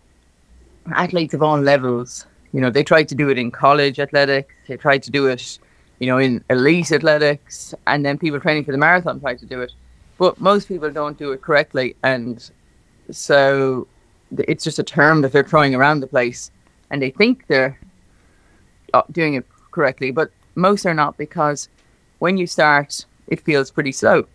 athletes 0.96 1.34
of 1.34 1.42
all 1.42 1.60
levels, 1.60 2.26
you 2.54 2.62
know, 2.62 2.70
they 2.70 2.84
try 2.84 3.04
to 3.04 3.16
do 3.16 3.30
it 3.30 3.38
in 3.38 3.52
college 3.52 4.00
athletics, 4.00 4.54
they 4.68 4.78
try 4.78 4.98
to 4.98 5.12
do 5.12 5.28
it, 5.28 5.60
you 6.00 6.08
know, 6.08 6.18
in 6.18 6.44
elite 6.50 6.92
athletics, 6.92 7.74
and 7.88 8.06
then 8.06 8.18
people 8.18 8.40
training 8.40 8.64
for 8.64 8.72
the 8.72 8.78
marathon 8.78 9.20
try 9.20 9.36
to 9.36 9.46
do 9.46 9.62
it. 9.62 9.72
But 10.18 10.40
most 10.40 10.68
people 10.68 10.90
don't 10.90 11.18
do 11.18 11.32
it 11.32 11.42
correctly. 11.42 11.96
And 12.04 12.50
so 13.12 13.88
it's 14.38 14.64
just 14.64 14.80
a 14.80 14.84
term 14.84 15.22
that 15.22 15.32
they're 15.32 15.44
throwing 15.44 15.76
around 15.76 16.00
the 16.00 16.08
place 16.08 16.52
and 16.90 17.02
they 17.02 17.12
think 17.12 17.48
they're 17.48 17.80
uh, 18.94 19.04
doing 19.12 19.36
it 19.36 19.46
correctly, 19.72 20.12
but 20.12 20.32
most 20.56 20.86
are 20.86 20.94
not 20.94 21.18
because 21.18 21.70
when 22.20 22.38
you 22.38 22.48
start, 22.48 23.06
it 23.28 23.42
feels 23.42 23.72
pretty 23.72 23.92
slow. 23.92 24.26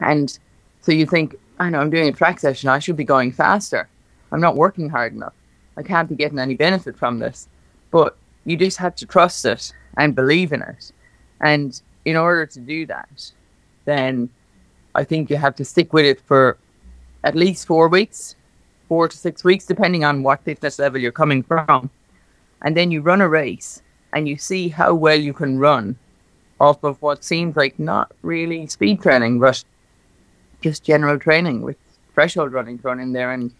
And 0.00 0.38
so 0.80 0.92
you 0.92 1.06
think, 1.06 1.36
I 1.58 1.70
know 1.70 1.80
I'm 1.80 1.90
doing 1.90 2.08
a 2.08 2.12
track 2.12 2.40
session, 2.40 2.68
I 2.68 2.78
should 2.78 2.96
be 2.96 3.04
going 3.04 3.32
faster. 3.32 3.88
I'm 4.30 4.40
not 4.40 4.56
working 4.56 4.88
hard 4.88 5.12
enough. 5.12 5.34
I 5.76 5.82
can't 5.82 6.08
be 6.08 6.14
getting 6.14 6.38
any 6.38 6.54
benefit 6.54 6.96
from 6.96 7.18
this. 7.18 7.48
But 7.90 8.16
you 8.44 8.56
just 8.56 8.76
have 8.78 8.94
to 8.96 9.06
trust 9.06 9.44
it 9.44 9.72
and 9.96 10.14
believe 10.14 10.52
in 10.52 10.62
it. 10.62 10.92
And 11.40 11.80
in 12.04 12.16
order 12.16 12.46
to 12.46 12.60
do 12.60 12.86
that, 12.86 13.32
then 13.84 14.28
I 14.94 15.04
think 15.04 15.30
you 15.30 15.36
have 15.36 15.56
to 15.56 15.64
stick 15.64 15.92
with 15.92 16.04
it 16.04 16.20
for 16.20 16.58
at 17.24 17.34
least 17.34 17.66
four 17.66 17.88
weeks, 17.88 18.36
four 18.88 19.08
to 19.08 19.16
six 19.16 19.44
weeks, 19.44 19.66
depending 19.66 20.04
on 20.04 20.22
what 20.22 20.42
fitness 20.42 20.78
level 20.78 21.00
you're 21.00 21.12
coming 21.12 21.42
from. 21.42 21.90
And 22.62 22.76
then 22.76 22.90
you 22.90 23.00
run 23.00 23.20
a 23.20 23.28
race 23.28 23.82
and 24.12 24.28
you 24.28 24.36
see 24.36 24.68
how 24.68 24.94
well 24.94 25.18
you 25.18 25.32
can 25.32 25.58
run 25.58 25.96
off 26.60 26.82
of 26.84 27.00
what 27.00 27.24
seems 27.24 27.56
like 27.56 27.78
not 27.78 28.12
really 28.22 28.66
speed 28.66 29.02
training, 29.02 29.38
but 29.38 29.62
just 30.60 30.84
general 30.84 31.18
training 31.18 31.62
with 31.62 31.76
threshold 32.14 32.52
running 32.52 32.78
thrown 32.78 33.00
in 33.00 33.12
there. 33.12 33.32
And 33.32 33.52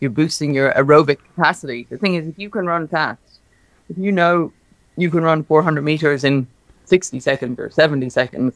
you're 0.00 0.10
boosting 0.10 0.54
your 0.54 0.72
aerobic 0.72 1.18
capacity. 1.34 1.86
The 1.88 1.96
thing 1.96 2.14
is, 2.14 2.26
if 2.26 2.38
you 2.38 2.50
can 2.50 2.66
run 2.66 2.88
fast, 2.88 3.40
if 3.88 3.96
you 3.96 4.12
know 4.12 4.52
you 4.96 5.10
can 5.10 5.22
run 5.22 5.44
400 5.44 5.82
meters 5.82 6.24
in 6.24 6.46
60 6.84 7.20
seconds 7.20 7.58
or 7.58 7.70
70 7.70 8.10
seconds, 8.10 8.54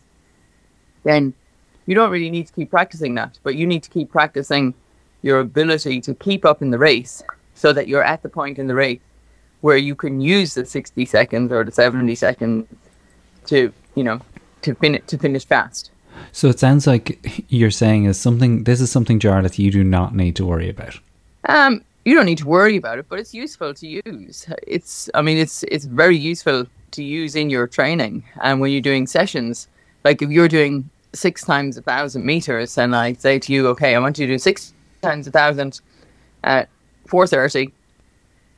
then 1.04 1.32
you 1.86 1.94
don't 1.94 2.10
really 2.10 2.30
need 2.30 2.48
to 2.48 2.52
keep 2.52 2.70
practicing 2.70 3.14
that, 3.14 3.38
but 3.42 3.54
you 3.54 3.66
need 3.66 3.82
to 3.84 3.90
keep 3.90 4.10
practicing 4.10 4.74
your 5.22 5.40
ability 5.40 6.00
to 6.00 6.14
keep 6.14 6.44
up 6.44 6.62
in 6.62 6.70
the 6.70 6.78
race 6.78 7.22
so 7.54 7.72
that 7.72 7.88
you're 7.88 8.02
at 8.02 8.22
the 8.22 8.28
point 8.28 8.58
in 8.58 8.66
the 8.66 8.74
race 8.74 9.00
where 9.60 9.76
you 9.76 9.94
can 9.94 10.20
use 10.20 10.54
the 10.54 10.64
60 10.64 11.04
seconds 11.06 11.50
or 11.50 11.64
the 11.64 11.72
70 11.72 12.14
seconds 12.14 12.66
to, 13.46 13.72
you 13.96 14.04
know, 14.04 14.20
to 14.62 14.74
finish 14.76 15.02
to 15.08 15.18
finish 15.18 15.44
fast. 15.44 15.90
So 16.32 16.48
it 16.48 16.60
sounds 16.60 16.86
like 16.86 17.44
you're 17.48 17.70
saying 17.70 18.04
is 18.04 18.18
something 18.18 18.64
this 18.64 18.80
is 18.80 18.90
something 18.90 19.18
Jarlath 19.18 19.58
you 19.58 19.70
do 19.72 19.82
not 19.82 20.14
need 20.14 20.36
to 20.36 20.46
worry 20.46 20.70
about. 20.70 21.00
Um 21.48 21.82
you 22.04 22.14
don't 22.14 22.26
need 22.26 22.38
to 22.38 22.46
worry 22.46 22.76
about 22.76 22.98
it, 23.00 23.06
but 23.08 23.18
it's 23.18 23.34
useful 23.34 23.74
to 23.74 23.86
use. 24.06 24.46
It's 24.66 25.10
I 25.14 25.22
mean 25.22 25.38
it's 25.38 25.64
it's 25.64 25.86
very 25.86 26.16
useful 26.16 26.66
to 26.92 27.02
use 27.02 27.34
in 27.34 27.50
your 27.50 27.66
training 27.66 28.24
and 28.42 28.60
when 28.60 28.70
you're 28.70 28.80
doing 28.80 29.06
sessions. 29.06 29.68
Like 30.04 30.22
if 30.22 30.30
you're 30.30 30.48
doing 30.48 30.88
six 31.12 31.44
times 31.44 31.76
a 31.76 31.82
thousand 31.82 32.24
meters 32.24 32.78
and 32.78 32.94
I 32.94 33.14
say 33.14 33.38
to 33.38 33.52
you, 33.52 33.66
okay, 33.68 33.94
I 33.94 33.98
want 33.98 34.18
you 34.18 34.26
to 34.26 34.34
do 34.34 34.38
six 34.38 34.72
times 35.02 35.26
a 35.26 35.30
thousand 35.30 35.80
at 36.44 36.68
four 37.06 37.26
thirty 37.26 37.72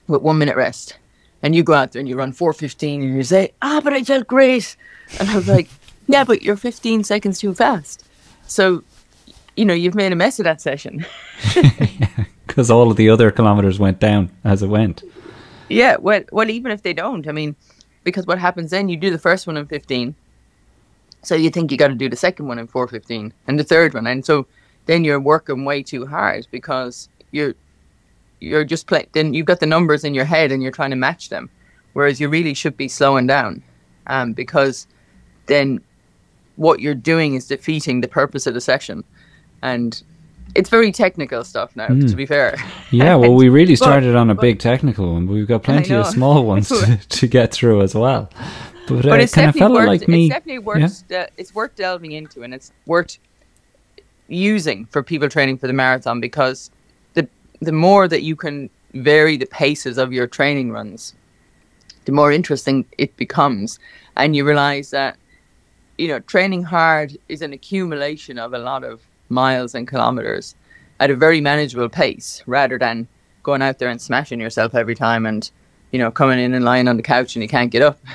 with 0.09 0.23
one 0.23 0.39
minute 0.39 0.57
rest. 0.57 0.99
And 1.43 1.55
you 1.55 1.63
go 1.63 1.75
out 1.75 1.93
there 1.93 2.01
and 2.01 2.09
you 2.09 2.17
run 2.17 2.33
four 2.33 2.53
fifteen 2.53 3.03
and 3.03 3.17
you 3.17 3.23
say, 3.23 3.53
Ah, 3.63 3.81
but 3.83 3.93
I 3.93 4.03
felt 4.03 4.27
great 4.27 4.77
and 5.19 5.29
I 5.29 5.37
was 5.37 5.49
like, 5.49 5.69
Yeah, 6.07 6.25
but 6.25 6.43
you're 6.43 6.57
fifteen 6.57 7.05
seconds 7.05 7.41
too 7.41 7.55
fast. 7.55 8.05
So 8.47 8.83
you 9.57 9.65
know, 9.65 9.75
you've 9.75 9.97
made 9.97 10.13
a 10.13 10.17
mess 10.17 10.39
of 10.39 10.45
that 10.45 10.61
session. 10.61 11.05
Because 12.47 12.71
all 12.71 12.91
of 12.91 12.97
the 12.97 13.11
other 13.11 13.31
kilometers 13.31 13.79
went 13.79 14.01
down 14.01 14.31
as 14.43 14.63
it 14.63 14.69
went. 14.69 15.05
Yeah, 15.69 15.97
well, 16.01 16.23
well, 16.33 16.51
even 16.51 16.73
if 16.73 16.83
they 16.83 16.95
don't, 16.95 17.29
I 17.29 17.33
mean, 17.33 17.55
because 18.05 18.27
what 18.27 18.39
happens 18.39 18.71
then? 18.71 18.89
You 18.89 18.97
do 18.97 19.11
the 19.11 19.19
first 19.19 19.47
one 19.47 19.57
in 19.57 19.67
fifteen, 19.67 20.15
so 21.23 21.35
you 21.35 21.51
think 21.51 21.71
you 21.71 21.77
got 21.77 21.89
to 21.89 21.95
do 21.95 22.09
the 22.09 22.17
second 22.17 22.49
one 22.49 22.59
in 22.59 22.67
four 22.67 22.89
fifteen, 22.89 23.33
and 23.47 23.61
the 23.61 23.65
third 23.65 23.95
one, 23.95 24.07
and 24.07 24.25
so 24.25 24.47
then 24.87 25.05
you're 25.05 25.21
working 25.21 25.65
way 25.67 25.83
too 25.83 26.07
hard 26.07 26.49
because 26.51 27.09
you're 27.31 27.55
you're 28.41 28.65
just 28.65 28.87
playing. 28.87 29.09
Then 29.13 29.35
you've 29.35 29.47
got 29.47 29.61
the 29.61 29.67
numbers 29.67 30.03
in 30.03 30.15
your 30.15 30.25
head 30.25 30.51
and 30.51 30.63
you're 30.63 30.73
trying 30.73 30.91
to 30.91 30.97
match 30.97 31.29
them, 31.29 31.51
whereas 31.93 32.19
you 32.19 32.29
really 32.29 32.55
should 32.55 32.77
be 32.77 32.89
slowing 32.89 33.27
down, 33.27 33.63
um, 34.07 34.33
because 34.33 34.87
then 35.49 35.81
what 36.57 36.81
you're 36.81 36.95
doing 36.95 37.35
is 37.35 37.47
defeating 37.47 38.01
the 38.01 38.09
purpose 38.09 38.47
of 38.47 38.55
the 38.55 38.61
session, 38.61 39.05
and 39.63 40.03
it's 40.55 40.71
very 40.71 40.91
technical 40.93 41.45
stuff 41.45 41.75
now. 41.77 41.89
Mm. 41.89 42.11
To 42.11 42.17
be 42.17 42.27
fair. 42.27 42.57
Yeah, 42.91 43.15
well, 43.15 43.35
we 43.35 43.49
really 43.61 43.77
started 43.77 44.13
but, 44.13 44.19
on 44.19 44.31
a 44.31 44.35
but, 44.35 44.43
big 44.43 44.59
technical 44.59 45.13
one, 45.13 45.27
but 45.27 45.33
we've 45.33 45.47
got 45.47 45.63
plenty 45.63 45.95
of 45.95 46.07
small 46.07 46.45
ones 46.45 46.69
to, 46.69 46.97
to, 46.97 47.27
get 47.27 47.53
through 47.53 47.83
as 47.83 47.95
well. 47.95 48.31
But, 48.89 49.03
but 49.03 49.13
uh, 49.13 49.15
it's 49.17 49.35
kind 49.35 49.49
of 49.49 49.55
fella 49.55 49.75
worth, 49.75 49.89
like 49.89 50.09
me, 50.09 50.27
it's 50.27 50.35
definitely 50.35 50.61
worth 50.61 51.05
yeah? 51.09 51.21
uh, 51.21 51.27
it's 51.37 51.55
worth 51.55 51.75
delving 51.77 52.13
into, 52.13 52.43
and 52.43 52.55
it's 52.55 52.73
worth 52.87 53.19
using 54.29 54.85
for 54.87 55.03
people 55.03 55.29
training 55.29 55.59
for 55.59 55.67
the 55.67 55.73
marathon 55.73 56.21
because 56.21 56.71
the 57.15 57.29
the 57.61 57.73
more 57.73 58.09
that 58.09 58.23
you 58.23 58.37
can 58.37 58.71
vary 58.95 59.37
the 59.37 59.47
paces 59.47 59.99
of 59.99 60.13
your 60.13 60.27
training 60.27 60.71
runs, 60.71 61.15
the 62.07 62.13
more 62.13 62.33
interesting 62.33 62.87
it 62.97 63.17
becomes, 63.17 63.79
and 64.17 64.35
you 64.35 64.45
realize 64.45 64.91
that 64.91 65.17
you 65.99 66.09
know 66.09 66.21
training 66.21 66.63
hard 66.63 67.19
is 67.29 67.43
an 67.43 67.53
accumulation 67.53 68.39
of 68.39 68.55
a 68.55 68.59
lot 68.59 68.85
of 68.85 69.03
miles 69.29 69.75
and 69.75 69.87
kilometers 69.87 70.55
at 71.01 71.11
a 71.11 71.17
very 71.17 71.41
manageable 71.41 71.89
pace 71.89 72.43
rather 72.47 72.79
than 72.79 73.07
going 73.43 73.61
out 73.61 73.79
there 73.79 73.89
and 73.89 74.01
smashing 74.01 74.41
yourself 74.41 74.75
every 74.75 74.95
time 74.95 75.27
and 75.27 75.51
you 75.91 75.99
know 75.99 76.11
coming 76.11 76.39
in 76.39 76.55
and 76.55 76.65
lying 76.65 76.89
on 76.89 76.97
the 76.97 77.03
couch 77.03 77.37
and 77.37 77.43
you 77.43 77.49
can't 77.49 77.71
get 77.71 77.83
up. 77.83 77.99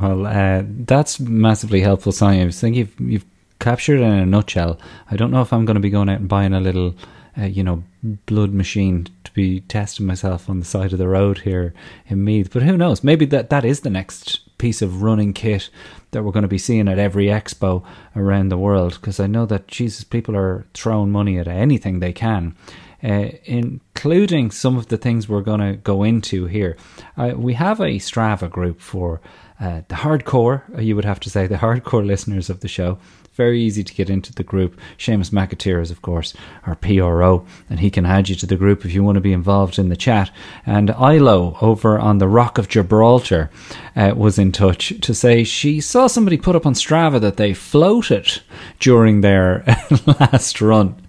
Well 0.00 0.28
uh, 0.28 0.62
that's 0.64 1.18
massively 1.18 1.80
helpful 1.80 2.12
Sonia. 2.12 2.46
I 2.46 2.50
think 2.52 2.76
you've, 2.76 3.00
you've 3.00 3.24
captured 3.58 3.98
it 3.98 4.04
in 4.04 4.12
a 4.12 4.26
nutshell. 4.26 4.78
I 5.10 5.16
don't 5.16 5.32
know 5.32 5.42
if 5.42 5.52
I'm 5.52 5.64
going 5.64 5.74
to 5.74 5.80
be 5.80 5.90
going 5.90 6.08
out 6.08 6.20
and 6.20 6.28
buying 6.28 6.54
a 6.54 6.60
little 6.60 6.94
uh, 7.36 7.46
you 7.46 7.64
know 7.64 7.82
blood 8.26 8.52
machine 8.52 9.08
to 9.24 9.32
be 9.32 9.62
testing 9.62 10.06
myself 10.06 10.48
on 10.48 10.60
the 10.60 10.64
side 10.64 10.92
of 10.92 11.00
the 11.00 11.08
road 11.08 11.38
here 11.38 11.74
in 12.06 12.22
Meath 12.22 12.50
but 12.52 12.62
who 12.62 12.76
knows? 12.76 13.02
Maybe 13.02 13.26
that 13.26 13.50
that 13.50 13.64
is 13.64 13.80
the 13.80 13.90
next 13.90 14.56
piece 14.58 14.82
of 14.82 15.02
running 15.02 15.32
kit 15.32 15.68
that 16.10 16.22
we're 16.22 16.32
going 16.32 16.42
to 16.42 16.48
be 16.48 16.58
seeing 16.58 16.88
at 16.88 16.98
every 16.98 17.26
expo 17.26 17.84
around 18.16 18.48
the 18.48 18.58
world 18.58 18.94
because 18.94 19.20
I 19.20 19.26
know 19.26 19.46
that 19.46 19.68
Jesus 19.68 20.04
people 20.04 20.36
are 20.36 20.66
throwing 20.74 21.10
money 21.10 21.38
at 21.38 21.48
anything 21.48 22.00
they 22.00 22.12
can. 22.12 22.54
Uh, 23.00 23.28
including 23.44 24.50
some 24.50 24.76
of 24.76 24.88
the 24.88 24.96
things 24.96 25.28
we're 25.28 25.40
going 25.40 25.60
to 25.60 25.76
go 25.76 26.02
into 26.02 26.46
here. 26.46 26.76
Uh, 27.16 27.32
we 27.36 27.54
have 27.54 27.78
a 27.78 28.00
Strava 28.00 28.50
group 28.50 28.80
for 28.80 29.20
uh, 29.60 29.82
the 29.88 29.96
hardcore, 29.96 30.62
uh, 30.76 30.80
you 30.80 30.94
would 30.96 31.04
have 31.04 31.20
to 31.20 31.30
say, 31.30 31.46
the 31.46 31.56
hardcore 31.56 32.06
listeners 32.06 32.48
of 32.50 32.60
the 32.60 32.68
show 32.68 32.98
very 33.38 33.62
easy 33.62 33.84
to 33.84 33.94
get 33.94 34.10
into 34.10 34.34
the 34.34 34.42
group. 34.42 34.78
Seamus 34.98 35.30
McAteer 35.30 35.80
is, 35.80 35.92
of 35.92 36.02
course, 36.02 36.34
our 36.66 36.74
PRO, 36.74 37.46
and 37.70 37.78
he 37.78 37.88
can 37.88 38.04
add 38.04 38.28
you 38.28 38.34
to 38.34 38.46
the 38.46 38.56
group 38.56 38.84
if 38.84 38.92
you 38.92 39.04
want 39.04 39.14
to 39.14 39.20
be 39.20 39.32
involved 39.32 39.78
in 39.78 39.90
the 39.90 39.96
chat. 39.96 40.32
And 40.66 40.90
Ilo 40.90 41.56
over 41.60 42.00
on 42.00 42.18
the 42.18 42.26
Rock 42.26 42.58
of 42.58 42.68
Gibraltar 42.68 43.48
uh, 43.94 44.12
was 44.16 44.40
in 44.40 44.50
touch 44.50 44.92
to 45.02 45.14
say 45.14 45.44
she 45.44 45.80
saw 45.80 46.08
somebody 46.08 46.36
put 46.36 46.56
up 46.56 46.66
on 46.66 46.74
Strava 46.74 47.20
that 47.20 47.36
they 47.36 47.54
floated 47.54 48.42
during 48.80 49.20
their 49.20 49.64
last 50.06 50.60
run. 50.60 51.00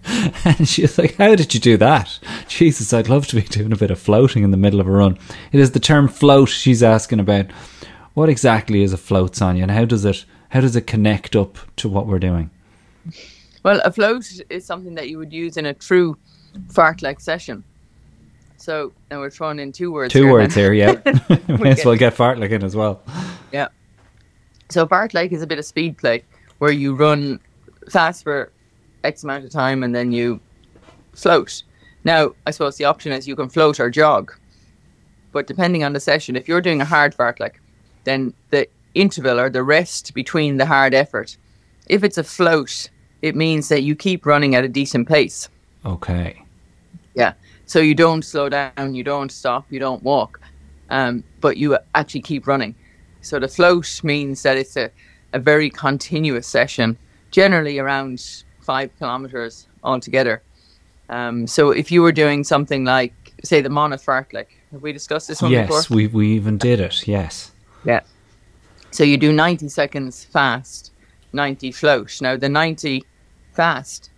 And 0.46 0.70
she 0.70 0.84
was 0.84 1.00
like, 1.00 1.16
How 1.16 1.34
did 1.34 1.56
you 1.56 1.60
do 1.60 1.78
that? 1.78 2.20
Jesus, 2.48 2.94
I'd 2.94 3.10
love 3.10 3.26
to 3.28 3.38
be 3.38 3.42
doing 3.42 3.74
a 3.74 3.76
bit 3.76 3.92
of 3.92 4.00
floating 4.00 4.44
in 4.44 4.52
the 4.52 4.58
middle 4.58 4.80
of 4.80 4.88
a 4.88 4.92
run. 4.92 5.18
It 5.52 5.60
is 5.60 5.72
the 5.72 5.80
term 5.80 6.08
float 6.08 6.50
she's 6.50 6.84
asking 6.84 7.20
about. 7.20 7.48
What 8.14 8.30
exactly 8.30 8.84
is 8.84 8.94
a 8.94 8.98
float, 8.98 9.36
Sonia, 9.36 9.64
and 9.64 9.72
how 9.72 9.86
does 9.86 10.06
it 10.06 10.26
how 10.50 10.62
does 10.62 10.76
it 10.76 10.88
connect 10.88 11.36
up 11.36 11.58
to 11.78 11.88
what 11.88 12.08
we're 12.08 12.20
doing? 12.20 12.50
Well, 13.64 13.82
a 13.86 13.92
float 13.92 14.26
is 14.50 14.66
something 14.66 14.96
that 14.96 15.10
you 15.10 15.18
would 15.18 15.32
use 15.32 15.58
in 15.58 15.66
a 15.66 15.74
true 15.74 16.18
fartlek 16.68 17.22
session. 17.22 17.64
So 18.58 18.92
now 19.10 19.20
we're 19.20 19.30
throwing 19.30 19.60
in 19.60 19.72
two 19.72 19.92
words. 19.92 20.12
Two 20.12 20.24
here 20.24 20.32
words 20.32 20.56
here, 20.56 20.74
yeah. 20.74 20.96
May 21.48 21.72
as 21.72 21.86
well 21.86 21.96
get 21.96 22.16
fartlek 22.16 22.52
in 22.52 22.64
as 22.64 22.76
well. 22.76 23.02
Yeah. 23.52 23.70
So 24.70 24.86
fartlek 24.86 25.32
is 25.32 25.42
a 25.42 25.48
bit 25.48 25.60
of 25.60 25.66
speed 25.66 25.98
play 25.98 26.24
where 26.58 26.72
you 26.72 26.96
run 26.96 27.40
fast 27.90 28.24
for 28.24 28.52
X 29.04 29.24
amount 29.24 29.46
of 29.46 29.52
time 29.52 29.84
and 29.84 29.96
then 29.96 30.12
you 30.12 30.40
float. 31.14 31.64
Now, 32.04 32.34
I 32.46 32.52
suppose 32.52 32.78
the 32.78 32.86
option 32.86 33.12
is 33.12 33.28
you 33.28 33.36
can 33.36 33.50
float 33.50 33.80
or 33.80 33.90
jog. 33.90 34.34
But 35.32 35.48
depending 35.48 35.84
on 35.84 35.94
the 35.94 36.00
session, 36.00 36.36
if 36.36 36.48
you're 36.48 36.62
doing 36.62 36.82
a 36.82 36.86
hard 36.86 37.16
fartlek, 37.16 37.56
then 38.04 38.34
the 38.50 38.68
interval 38.94 39.40
or 39.40 39.50
the 39.50 39.64
rest 39.64 40.14
between 40.14 40.58
the 40.58 40.66
hard 40.66 40.94
effort. 40.94 41.38
If 41.88 42.04
it's 42.04 42.18
a 42.18 42.24
float, 42.24 42.90
it 43.22 43.36
means 43.36 43.70
that 43.70 43.84
you 43.84 43.96
keep 43.96 44.26
running 44.26 44.56
at 44.56 44.64
a 44.64 44.68
decent 44.70 45.08
pace. 45.08 45.50
Okay. 45.86 46.42
Yeah. 47.16 47.34
So 47.66 47.80
you 47.80 47.96
don't 47.96 48.24
slow 48.24 48.50
down, 48.50 48.96
you 48.96 49.04
don't 49.04 49.32
stop, 49.32 49.66
you 49.70 49.80
don't 49.80 50.02
walk, 50.04 50.42
um, 50.90 51.24
but 51.40 51.58
you 51.58 51.78
actually 51.94 52.22
keep 52.22 52.48
running. 52.48 52.76
So 53.22 53.40
the 53.40 53.48
float 53.48 54.02
means 54.04 54.42
that 54.44 54.58
it's 54.58 54.78
a, 54.78 54.90
a 55.34 55.40
very 55.40 55.70
continuous 55.70 56.48
session, 56.48 56.98
generally 57.32 57.78
around 57.78 58.44
five 58.62 58.90
kilometers 58.98 59.68
altogether. 59.84 60.42
Um, 61.10 61.48
so 61.48 61.72
if 61.72 61.92
you 61.92 62.02
were 62.02 62.12
doing 62.12 62.44
something 62.44 62.86
like, 62.86 63.14
say, 63.44 63.62
the 63.62 63.70
Mona 63.70 63.98
Fartlek, 63.98 64.48
have 64.72 64.82
we 64.82 64.94
discussed 64.94 65.28
this 65.28 65.42
one 65.42 65.52
yes, 65.52 65.68
before? 65.68 65.80
Yes, 65.80 65.90
we, 65.90 66.08
we 66.08 66.30
even 66.30 66.58
did 66.58 66.80
it, 66.80 67.08
yes. 67.08 67.52
Yeah. 67.84 68.02
So 68.92 69.04
you 69.04 69.18
do 69.18 69.32
90 69.32 69.70
seconds 69.70 70.24
fast, 70.24 70.92
90 71.34 71.72
float. 71.72 72.22
Now, 72.22 72.36
the 72.36 72.50
90 72.50 73.04
fast, 73.54 74.10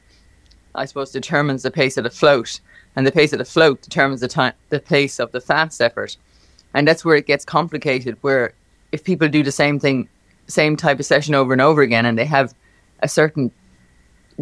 I 0.76 0.86
suppose, 0.86 1.12
determines 1.12 1.64
the 1.64 1.72
pace 1.72 1.98
of 1.98 2.04
the 2.04 2.10
float, 2.10 2.60
and 2.96 3.06
the 3.06 3.12
pace 3.12 3.34
of 3.34 3.40
the 3.40 3.46
float 3.46 3.82
determines 3.82 4.22
the 4.22 4.28
time, 4.28 4.54
the 4.70 4.80
pace 4.80 5.20
of 5.20 5.32
the 5.32 5.42
fast 5.42 5.82
effort. 5.82 6.18
And 6.74 6.88
that's 6.88 7.04
where 7.04 7.16
it 7.16 7.28
gets 7.28 7.44
complicated. 7.46 8.18
Where 8.22 8.54
if 8.92 9.04
people 9.04 9.28
do 9.28 9.44
the 9.44 9.52
same 9.52 9.80
thing, 9.80 10.08
same 10.48 10.76
type 10.76 11.00
of 11.00 11.06
session 11.06 11.36
over 11.36 11.54
and 11.54 11.62
over 11.62 11.82
again, 11.82 12.06
and 12.06 12.18
they 12.18 12.26
have 12.26 12.54
a 13.00 13.08
certain 13.08 13.52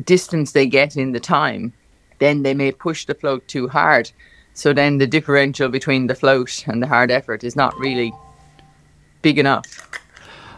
distance 0.04 0.52
they 0.52 0.68
get 0.68 0.96
in 0.96 1.12
the 1.12 1.20
time, 1.20 1.74
then 2.20 2.44
they 2.44 2.54
may 2.54 2.72
push 2.72 3.06
the 3.06 3.16
float 3.16 3.48
too 3.48 3.68
hard. 3.68 4.12
So 4.54 4.74
then 4.74 4.98
the 4.98 5.08
differential 5.08 5.70
between 5.70 6.08
the 6.08 6.16
float 6.16 6.68
and 6.68 6.82
the 6.84 6.88
hard 6.88 7.12
effort 7.12 7.44
is 7.44 7.56
not 7.56 7.78
really 7.80 8.14
big 9.22 9.38
enough. 9.38 9.66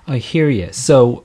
I 0.07 0.17
hear 0.17 0.49
you. 0.49 0.71
So 0.71 1.23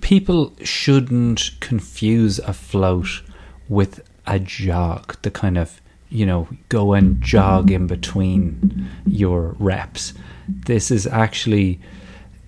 people 0.00 0.52
shouldn't 0.62 1.52
confuse 1.60 2.38
a 2.40 2.52
float 2.52 3.22
with 3.68 4.00
a 4.26 4.38
jog, 4.38 5.16
the 5.22 5.30
kind 5.30 5.58
of, 5.58 5.80
you 6.08 6.26
know, 6.26 6.48
go 6.68 6.92
and 6.92 7.20
jog 7.22 7.70
in 7.70 7.86
between 7.86 8.88
your 9.06 9.56
reps. 9.58 10.12
This 10.46 10.90
is 10.90 11.06
actually, 11.06 11.80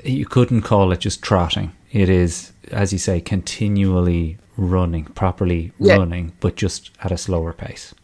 you 0.05 0.27
couldn't 0.27 0.63
call 0.63 0.93
it 0.93 1.01
just 1.01 1.23
trotting. 1.23 1.73
It 1.91 2.09
is, 2.09 2.53
as 2.71 2.93
you 2.93 2.99
say, 2.99 3.21
continually 3.21 4.39
running, 4.57 5.05
properly 5.07 5.73
yeah. 5.79 5.97
running, 5.97 6.33
but 6.41 6.57
just 6.57 6.91
at 7.03 7.11
a 7.11 7.17
slower 7.17 7.53
pace. 7.53 7.95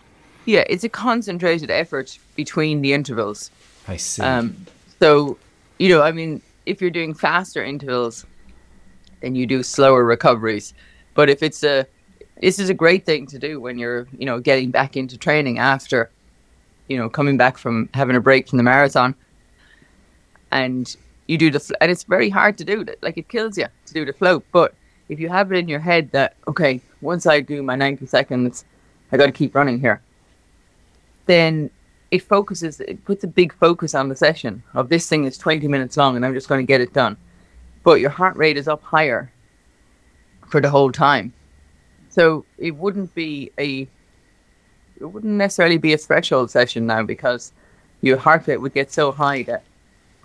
Yeah, 0.46 0.64
it's 0.68 0.84
a 0.84 0.88
concentrated 0.88 1.70
effort 1.70 2.18
between 2.34 2.80
the 2.80 2.92
intervals. 2.92 3.50
I 3.86 3.96
see. 3.96 4.22
Um, 4.22 4.66
so, 4.98 5.38
you 5.80 5.88
know, 5.88 6.02
I 6.02 6.12
mean, 6.12 6.42
if 6.66 6.82
you're 6.82 6.90
doing 6.90 7.14
faster 7.14 7.64
intervals, 7.64 8.26
then 9.22 9.34
you 9.34 9.46
do 9.46 9.62
slower 9.62 10.04
recoveries. 10.04 10.74
But 11.14 11.30
if 11.30 11.42
it's 11.42 11.64
a, 11.64 11.86
this 12.42 12.58
is 12.58 12.68
a 12.68 12.74
great 12.74 13.06
thing 13.06 13.26
to 13.28 13.38
do 13.38 13.58
when 13.58 13.78
you're, 13.78 14.06
you 14.18 14.26
know, 14.26 14.40
getting 14.40 14.70
back 14.70 14.94
into 14.94 15.16
training 15.16 15.58
after, 15.58 16.10
you 16.88 16.98
know, 16.98 17.08
coming 17.08 17.38
back 17.38 17.56
from 17.56 17.88
having 17.94 18.14
a 18.14 18.20
break 18.20 18.46
from 18.46 18.58
the 18.58 18.62
marathon, 18.62 19.14
and 20.50 20.96
you 21.28 21.38
do 21.38 21.50
the, 21.50 21.76
and 21.80 21.90
it's 21.90 22.04
very 22.04 22.28
hard 22.28 22.58
to 22.58 22.64
do 22.64 22.84
that. 22.84 23.02
Like 23.02 23.16
it 23.16 23.30
kills 23.30 23.56
you 23.56 23.66
to 23.86 23.92
do 23.94 24.04
the 24.04 24.12
float. 24.12 24.44
But 24.52 24.74
if 25.08 25.18
you 25.18 25.30
have 25.30 25.50
it 25.50 25.56
in 25.56 25.66
your 25.66 25.80
head 25.80 26.12
that 26.12 26.36
okay, 26.46 26.82
once 27.00 27.24
I 27.24 27.40
do 27.40 27.62
my 27.62 27.74
90 27.74 28.04
seconds, 28.04 28.66
I 29.12 29.16
got 29.16 29.26
to 29.26 29.32
keep 29.32 29.54
running 29.54 29.80
here, 29.80 30.02
then 31.24 31.70
it 32.10 32.22
focuses, 32.22 32.80
it 32.80 33.04
puts 33.04 33.24
a 33.24 33.28
big 33.28 33.52
focus 33.54 33.94
on 33.94 34.08
the 34.08 34.16
session 34.16 34.62
of 34.74 34.88
this 34.88 35.08
thing 35.08 35.24
is 35.24 35.38
20 35.38 35.68
minutes 35.68 35.96
long 35.96 36.16
and 36.16 36.24
I'm 36.24 36.34
just 36.34 36.48
going 36.48 36.64
to 36.64 36.66
get 36.66 36.80
it 36.80 36.92
done. 36.92 37.16
But 37.82 38.00
your 38.00 38.10
heart 38.10 38.36
rate 38.36 38.56
is 38.56 38.68
up 38.68 38.82
higher 38.82 39.32
for 40.48 40.60
the 40.60 40.70
whole 40.70 40.92
time. 40.92 41.32
So 42.08 42.44
it 42.58 42.72
wouldn't 42.72 43.14
be 43.14 43.52
a, 43.58 43.88
it 45.00 45.04
wouldn't 45.04 45.34
necessarily 45.34 45.78
be 45.78 45.92
a 45.92 45.98
threshold 45.98 46.50
session 46.50 46.86
now 46.86 47.04
because 47.04 47.52
your 48.00 48.16
heart 48.16 48.46
rate 48.48 48.58
would 48.58 48.74
get 48.74 48.92
so 48.92 49.12
high 49.12 49.44
that 49.44 49.62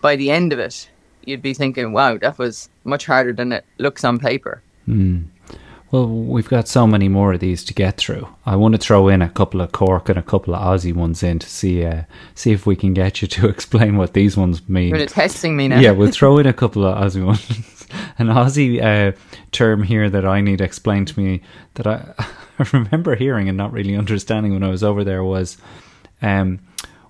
by 0.01 0.15
the 0.15 0.31
end 0.31 0.51
of 0.51 0.59
it, 0.59 0.89
you'd 1.23 1.41
be 1.41 1.53
thinking, 1.53 1.93
wow, 1.93 2.17
that 2.17 2.37
was 2.39 2.69
much 2.83 3.05
harder 3.05 3.33
than 3.33 3.51
it 3.51 3.65
looks 3.77 4.03
on 4.03 4.17
paper. 4.17 4.61
Mm. 4.87 5.25
Well, 5.91 6.07
we've 6.07 6.49
got 6.49 6.67
so 6.67 6.87
many 6.87 7.07
more 7.07 7.33
of 7.33 7.39
these 7.39 7.63
to 7.65 7.73
get 7.73 7.97
through. 7.97 8.27
I 8.45 8.55
want 8.55 8.73
to 8.73 8.79
throw 8.79 9.07
in 9.07 9.21
a 9.21 9.29
couple 9.29 9.61
of 9.61 9.71
Cork 9.71 10.09
and 10.09 10.17
a 10.17 10.23
couple 10.23 10.55
of 10.55 10.61
Aussie 10.61 10.93
ones 10.93 11.21
in 11.21 11.39
to 11.39 11.47
see 11.47 11.85
uh, 11.85 12.03
see 12.33 12.51
if 12.51 12.65
we 12.65 12.75
can 12.75 12.93
get 12.93 13.21
you 13.21 13.27
to 13.29 13.47
explain 13.49 13.97
what 13.97 14.13
these 14.13 14.35
ones 14.35 14.67
mean. 14.67 14.95
You're 14.95 15.05
testing 15.05 15.55
me 15.55 15.67
now. 15.67 15.79
Yeah, 15.79 15.91
we'll 15.91 16.11
throw 16.11 16.37
in 16.39 16.47
a 16.47 16.53
couple 16.53 16.85
of 16.85 16.97
Aussie 16.97 17.25
ones. 17.25 17.47
An 18.17 18.27
Aussie 18.27 18.83
uh, 18.83 19.15
term 19.51 19.83
here 19.83 20.09
that 20.09 20.25
I 20.25 20.41
need 20.41 20.59
explained 20.59 21.07
to 21.09 21.19
me 21.19 21.41
that 21.75 21.85
I, 21.85 22.13
I 22.59 22.67
remember 22.73 23.15
hearing 23.15 23.47
and 23.47 23.57
not 23.57 23.71
really 23.71 23.95
understanding 23.95 24.53
when 24.53 24.63
I 24.63 24.69
was 24.69 24.83
over 24.83 25.03
there 25.03 25.23
was, 25.23 25.57
um, 26.21 26.59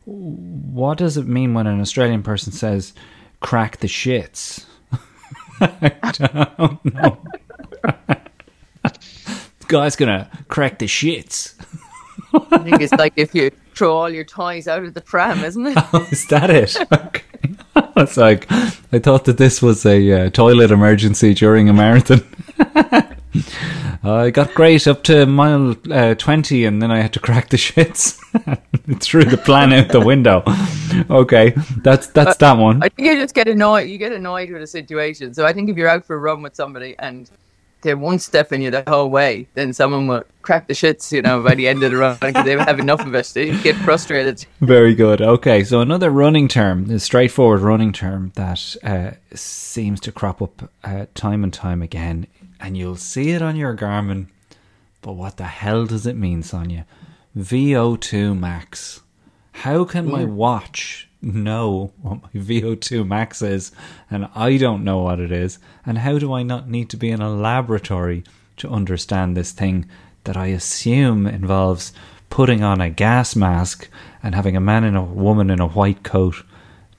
what 0.03 0.97
does 0.97 1.17
it 1.17 1.27
mean 1.27 1.53
when 1.53 1.65
an 1.65 1.79
Australian 1.79 2.23
person 2.23 2.51
says 2.51 2.93
"crack 3.39 3.77
the 3.77 3.87
shits"? 3.87 4.65
I 5.61 6.11
don't 6.11 6.85
know. 6.93 7.17
Guy's 9.67 9.95
gonna 9.95 10.29
crack 10.47 10.79
the 10.79 10.85
shits. 10.85 11.53
I 12.51 12.57
think 12.59 12.81
it's 12.81 12.93
like 12.93 13.13
if 13.15 13.33
you 13.33 13.51
throw 13.75 13.95
all 13.95 14.09
your 14.09 14.23
toys 14.23 14.67
out 14.67 14.83
of 14.83 14.93
the 14.93 15.01
pram, 15.01 15.43
isn't 15.43 15.65
it? 15.65 15.77
Oh, 15.93 16.07
is 16.11 16.27
that 16.27 16.49
it? 16.49 16.77
Okay. 16.91 17.23
It's 17.97 18.17
like 18.17 18.45
I 18.51 18.99
thought 18.99 19.25
that 19.25 19.37
this 19.37 19.61
was 19.61 19.85
a 19.85 20.11
uh, 20.11 20.29
toilet 20.29 20.71
emergency 20.71 21.33
during 21.33 21.69
a 21.69 21.73
marathon. 21.73 22.23
I 24.03 24.29
got 24.31 24.53
great 24.53 24.87
up 24.87 25.03
to 25.03 25.25
mile 25.25 25.75
uh, 25.91 26.15
twenty, 26.15 26.65
and 26.65 26.81
then 26.81 26.91
I 26.91 27.01
had 27.01 27.13
to 27.13 27.19
crack 27.19 27.49
the 27.49 27.57
shits. 27.57 28.19
It 28.87 29.01
threw 29.01 29.23
the 29.23 29.37
plan 29.37 29.73
out 29.73 29.89
the 29.89 29.99
window. 29.99 30.43
Okay, 31.09 31.53
that's 31.77 32.07
that's 32.07 32.37
that 32.37 32.57
one. 32.57 32.83
I 32.83 32.89
think 32.89 33.07
you 33.07 33.15
just 33.15 33.33
get 33.33 33.47
annoyed. 33.47 33.89
You 33.89 33.97
get 33.97 34.11
annoyed 34.11 34.51
with 34.51 34.61
a 34.61 34.67
situation. 34.67 35.33
So 35.33 35.45
I 35.45 35.53
think 35.53 35.69
if 35.69 35.77
you're 35.77 35.89
out 35.89 36.05
for 36.05 36.15
a 36.15 36.19
run 36.19 36.41
with 36.41 36.55
somebody 36.55 36.95
and 36.99 37.29
they're 37.85 37.95
one 37.95 38.19
step 38.19 38.51
in 38.51 38.61
you 38.61 38.71
the 38.71 38.83
whole 38.87 39.09
way, 39.09 39.47
then 39.53 39.71
someone 39.71 40.07
will 40.07 40.23
crack 40.41 40.67
the 40.67 40.73
shits, 40.73 41.11
you 41.11 41.21
know, 41.21 41.41
by 41.41 41.55
the 41.55 41.67
end 41.67 41.83
of 41.83 41.91
the 41.91 41.97
run 41.97 42.17
because 42.19 42.43
they 42.43 42.57
have 42.57 42.79
enough 42.79 43.05
of 43.05 43.13
it. 43.13 43.31
They 43.33 43.55
get 43.61 43.75
frustrated. 43.77 44.45
Very 44.59 44.95
good. 44.95 45.21
Okay, 45.21 45.63
so 45.63 45.81
another 45.81 46.09
running 46.09 46.47
term, 46.47 46.89
a 46.89 46.99
straightforward 46.99 47.61
running 47.61 47.93
term 47.93 48.31
that 48.35 48.75
uh, 48.83 49.11
seems 49.33 49.99
to 50.01 50.11
crop 50.11 50.41
up 50.41 50.69
uh, 50.83 51.05
time 51.13 51.43
and 51.43 51.53
time 51.53 51.81
again, 51.81 52.27
and 52.59 52.75
you'll 52.75 52.97
see 52.97 53.31
it 53.31 53.41
on 53.41 53.55
your 53.55 53.75
Garmin. 53.75 54.27
But 55.01 55.13
what 55.13 55.37
the 55.37 55.43
hell 55.43 55.85
does 55.85 56.07
it 56.07 56.15
mean, 56.15 56.41
Sonia? 56.41 56.87
VO2 57.37 58.37
max. 58.37 59.01
How 59.61 59.85
can 59.85 60.11
my 60.11 60.23
hmm. 60.25 60.35
watch 60.35 61.07
know 61.21 61.93
what 62.01 62.21
my 62.21 62.29
VO2 62.39 63.07
max 63.07 63.41
is 63.41 63.71
and 64.11 64.27
I 64.35 64.57
don't 64.57 64.83
know 64.83 64.99
what 64.99 65.19
it 65.19 65.31
is? 65.31 65.59
And 65.85 65.99
how 65.99 66.19
do 66.19 66.33
I 66.33 66.43
not 66.43 66.69
need 66.69 66.89
to 66.89 66.97
be 66.97 67.09
in 67.09 67.21
a 67.21 67.33
laboratory 67.33 68.23
to 68.57 68.69
understand 68.69 69.35
this 69.35 69.53
thing 69.53 69.87
that 70.25 70.35
I 70.35 70.47
assume 70.47 71.25
involves 71.25 71.93
putting 72.29 72.63
on 72.63 72.81
a 72.81 72.89
gas 72.89 73.35
mask 73.35 73.87
and 74.21 74.35
having 74.35 74.57
a 74.57 74.61
man 74.61 74.83
and 74.83 74.97
a 74.97 75.01
woman 75.01 75.49
in 75.49 75.61
a 75.61 75.67
white 75.67 76.03
coat 76.03 76.43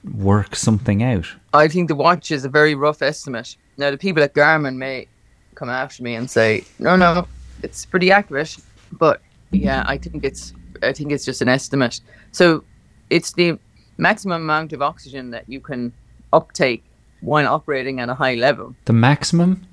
work 0.03 0.55
something 0.55 1.03
out? 1.03 1.27
I 1.53 1.67
think 1.67 1.87
the 1.87 1.95
watch 1.95 2.31
is 2.31 2.43
a 2.43 2.49
very 2.49 2.73
rough 2.73 3.01
estimate. 3.01 3.55
Now, 3.77 3.91
the 3.91 3.97
people 3.97 4.23
at 4.23 4.33
Garmin 4.33 4.77
may 4.77 5.07
come 5.55 5.69
after 5.69 6.01
me 6.01 6.15
and 6.15 6.29
say, 6.29 6.65
"No, 6.79 6.95
no, 6.95 7.27
it's 7.61 7.85
pretty 7.85 8.11
accurate," 8.11 8.57
but 8.91 9.21
yeah, 9.51 9.83
I 9.87 9.97
think 9.97 10.23
it's 10.23 10.53
I 10.83 10.93
think 10.93 11.11
it's 11.11 11.25
just 11.25 11.41
an 11.41 11.49
estimate. 11.49 12.01
So 12.31 12.63
it's 13.09 13.33
the 13.33 13.57
maximum 13.97 14.41
amount 14.41 14.73
of 14.73 14.81
oxygen 14.81 15.31
that 15.31 15.47
you 15.47 15.59
can 15.59 15.93
uptake 16.33 16.83
while 17.21 17.47
operating 17.47 17.99
at 17.99 18.09
a 18.09 18.13
high 18.13 18.35
level. 18.35 18.75
The 18.85 18.93
maximum 18.93 19.65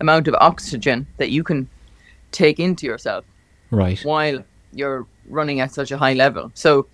amount 0.00 0.28
of 0.28 0.34
oxygen 0.34 1.06
that 1.18 1.30
you 1.30 1.44
can 1.44 1.68
take 2.32 2.58
into 2.58 2.86
yourself 2.86 3.24
right 3.70 4.02
while 4.04 4.42
you're 4.72 5.06
running 5.28 5.60
at 5.60 5.72
such 5.72 5.90
a 5.90 5.98
high 5.98 6.14
level. 6.14 6.50
So 6.54 6.86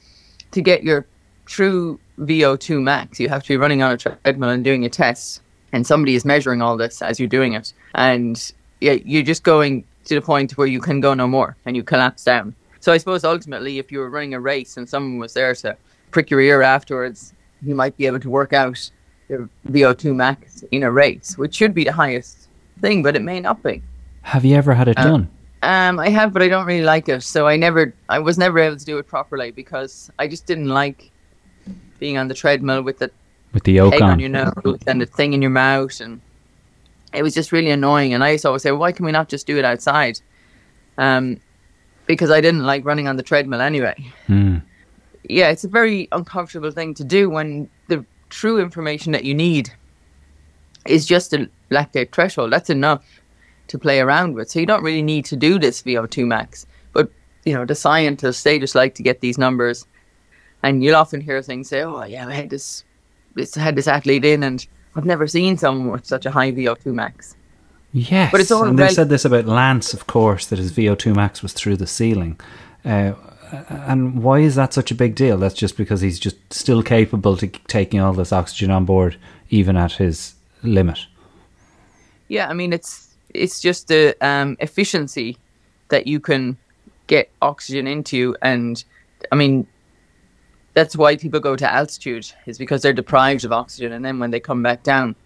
to 0.51 0.61
get 0.61 0.83
your 0.83 1.07
true 1.47 1.99
VO2 2.19 2.83
max, 2.83 3.21
you 3.21 3.29
have 3.29 3.43
to 3.45 3.49
be 3.49 3.57
running 3.57 3.83
on 3.83 3.93
a 3.93 3.97
treadmill 3.97 4.51
and 4.51 4.65
doing 4.65 4.85
a 4.85 4.89
test 4.89 5.41
and 5.73 5.87
somebody 5.87 6.15
is 6.15 6.25
measuring 6.25 6.61
all 6.61 6.77
this 6.77 7.01
as 7.03 7.19
you're 7.19 7.29
doing 7.29 7.53
it 7.53 7.73
and 7.95 8.53
yeah, 8.81 8.93
you're 9.05 9.23
just 9.23 9.43
going 9.43 9.85
to 10.05 10.15
the 10.15 10.23
point 10.23 10.57
where 10.57 10.67
you 10.67 10.81
can 10.81 11.01
go 11.01 11.15
no 11.15 11.27
more 11.27 11.57
and 11.65 11.77
you 11.77 11.83
collapse 11.83 12.25
down. 12.25 12.55
So 12.81 12.93
I 12.93 12.99
suppose 12.99 13.25
ultimately, 13.25 13.79
if 13.79 13.91
you 13.91 13.99
were 13.99 14.11
running 14.11 14.35
a 14.35 14.41
race 14.41 14.77
and 14.77 14.89
someone 14.89 15.19
was 15.19 15.35
there 15.35 15.55
to 15.57 15.77
prick 16.11 16.31
your 16.31 16.41
ear 16.41 16.63
afterwards, 16.63 17.35
you 17.63 17.75
might 17.75 17.97
be 17.97 18.07
able 18.07 18.21
to 18.21 18.31
work 18.31 18.53
out 18.53 18.91
your 19.29 19.49
VO2 19.69 20.15
max 20.15 20.63
in 20.71 20.83
a 20.83 20.91
race, 20.91 21.37
which 21.37 21.55
should 21.55 21.75
be 21.75 21.85
the 21.85 21.93
highest 21.93 22.49
thing, 22.81 23.03
but 23.03 23.17
it 23.17 23.23
may 23.23 23.41
not 23.41 23.63
be. 23.63 23.83
Have 24.23 24.45
you 24.45 24.57
ever 24.57 24.75
had 24.75 24.89
it 24.89 24.97
done? 24.97 25.29
Um, 25.63 25.99
I 25.99 26.09
have, 26.09 26.33
but 26.33 26.43
I 26.43 26.49
don't 26.49 26.67
really 26.67 26.85
like 26.85 27.09
it. 27.09 27.23
So 27.23 27.47
I 27.49 27.57
never, 27.57 27.93
I 28.09 28.21
was 28.21 28.39
never 28.39 28.59
able 28.59 28.77
to 28.77 28.85
do 28.85 28.99
it 28.99 29.07
properly 29.07 29.51
because 29.51 30.11
I 30.19 30.29
just 30.29 30.47
didn't 30.47 30.69
like 30.69 31.11
being 31.99 32.17
on 32.17 32.29
the 32.29 32.35
treadmill 32.35 32.83
with 32.83 32.99
the 32.99 33.11
with 33.53 33.65
the 33.65 33.73
yoke 33.73 33.95
on. 33.95 34.03
on 34.03 34.21
your 34.21 34.29
nose 34.29 34.79
and 34.87 35.01
the 35.01 35.07
thing 35.07 35.33
in 35.33 35.43
your 35.43 35.51
mouth, 35.51 36.01
and 36.01 36.21
it 37.13 37.23
was 37.23 37.35
just 37.35 37.51
really 37.51 37.71
annoying. 37.71 38.15
And 38.15 38.23
I 38.23 38.31
used 38.31 38.43
to 38.43 38.49
always 38.49 38.63
say, 38.63 38.71
why 38.73 38.93
can 38.93 39.05
we 39.05 39.13
not 39.13 39.29
just 39.29 39.47
do 39.47 39.59
it 39.59 39.65
outside? 39.65 40.21
Um, 40.97 41.41
because 42.09 42.31
I 42.31 42.41
didn't 42.41 42.65
like 42.65 42.85
running 42.85 43.07
on 43.07 43.17
the 43.17 43.23
treadmill 43.23 43.61
anyway. 43.61 43.95
Mm. 44.29 44.63
Yeah, 45.29 45.51
it's 45.51 45.63
a 45.63 45.69
very 45.69 46.09
uncomfortable 46.11 46.71
thing 46.71 46.95
to 46.95 47.05
do 47.05 47.31
when 47.31 47.69
the 47.89 48.05
true 48.31 48.59
information 48.59 49.13
that 49.13 49.25
you 49.25 49.35
need 49.35 49.71
is 50.87 51.07
just 51.07 51.35
a 51.35 51.49
lactate 51.71 52.11
threshold. 52.11 52.51
That's 52.51 52.71
enough 52.71 53.05
to 53.69 53.79
play 53.79 54.01
around 54.01 54.35
with. 54.35 54.51
So 54.51 54.59
you 54.59 54.67
don't 54.67 54.83
really 54.83 55.03
need 55.03 55.27
to 55.27 55.37
do 55.37 55.59
this 55.59 55.83
VO2 55.83 56.27
max. 56.27 56.67
But, 56.95 57.11
you 57.45 57.53
know, 57.53 57.67
the 57.67 57.75
scientists, 57.75 58.43
they 58.43 58.59
just 58.59 58.75
like 58.75 58.95
to 58.95 59.03
get 59.03 59.21
these 59.21 59.37
numbers. 59.37 59.87
And 60.63 60.83
you'll 60.83 60.97
often 60.97 61.21
hear 61.21 61.43
things 61.43 61.69
say, 61.69 61.83
oh, 61.83 62.03
yeah, 62.05 62.27
I 62.27 62.33
had 62.33 62.49
this, 62.49 62.85
this, 63.35 63.55
had 63.55 63.77
this 63.77 63.87
athlete 63.87 64.25
in 64.25 64.43
and 64.43 64.67
I've 64.97 65.05
never 65.05 65.27
seen 65.27 65.59
someone 65.59 65.93
with 65.93 66.07
such 66.07 66.25
a 66.25 66.31
high 66.31 66.51
VO2 66.53 66.87
max. 66.87 67.37
Yes, 67.93 68.31
But 68.31 68.41
it's 68.41 68.51
all 68.51 68.65
and 68.65 68.79
they 68.79 68.91
said 68.91 69.09
this 69.09 69.25
about 69.25 69.47
Lance, 69.47 69.95
of 69.95 70.07
course, 70.07 70.47
that 70.47 70.59
his 70.59 70.73
VO2 70.73 71.17
max 71.17 71.43
was 71.43 71.55
through 71.55 71.79
the 71.79 71.87
ceiling. 71.87 72.39
Uh, 72.85 73.15
and 73.69 74.23
why 74.23 74.41
is 74.41 74.57
that 74.57 74.75
such 74.75 74.91
a 74.91 74.95
big 74.95 75.15
deal? 75.15 75.39
That's 75.39 75.55
just 75.55 75.77
because 75.77 76.03
he's 76.03 76.19
just 76.19 76.37
still 76.53 76.83
capable 76.83 77.37
to 77.39 77.47
taking 77.47 78.01
all 78.01 78.13
this 78.13 78.33
oxygen 78.33 78.71
on 78.71 78.85
board, 78.85 79.17
even 79.49 79.77
at 79.77 79.93
his 79.93 80.35
limit. 80.63 81.07
Yeah, 82.29 82.49
I 82.49 82.55
mean 82.55 82.75
it's 82.75 83.15
it's 83.31 83.61
just 83.61 83.89
the 83.89 84.17
um, 84.21 84.57
efficiency 84.61 85.39
that 85.89 86.07
you 86.07 86.21
can 86.21 86.59
get 87.07 87.31
oxygen 87.41 87.87
into, 87.87 88.37
and 88.43 88.85
I 89.33 89.37
mean 89.37 89.67
that's 90.75 90.95
why 90.95 91.17
people 91.17 91.41
go 91.41 91.57
to 91.57 91.73
altitude 91.73 92.31
is 92.45 92.59
because 92.59 92.83
they're 92.83 92.93
deprived 92.93 93.45
of 93.45 93.53
oxygen, 93.53 93.93
and 93.93 94.05
then 94.05 94.19
when 94.19 94.31
they 94.31 94.41
come 94.41 94.63
back 94.63 94.83
down, 94.83 95.17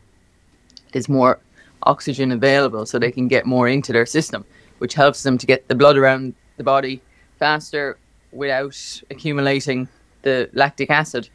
there's 0.92 1.09
more 1.09 1.40
oxygen 1.85 2.33
available, 2.33 2.87
so 2.87 2.99
they 2.99 3.12
can 3.12 3.29
get 3.29 3.47
more 3.47 3.68
into 3.68 3.92
their 3.92 4.07
system, 4.07 4.45
which 4.79 4.95
helps 4.95 5.23
them 5.23 5.38
to 5.38 5.47
get 5.47 5.68
the 5.68 5.75
blood 5.75 5.97
around 5.97 6.35
the 6.57 6.64
body 6.64 7.01
faster 7.38 7.99
without 8.33 8.77
accumulating 9.11 9.88
the 10.23 10.49
lactic 10.53 10.90
acid. 10.90 11.29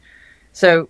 So 0.52 0.88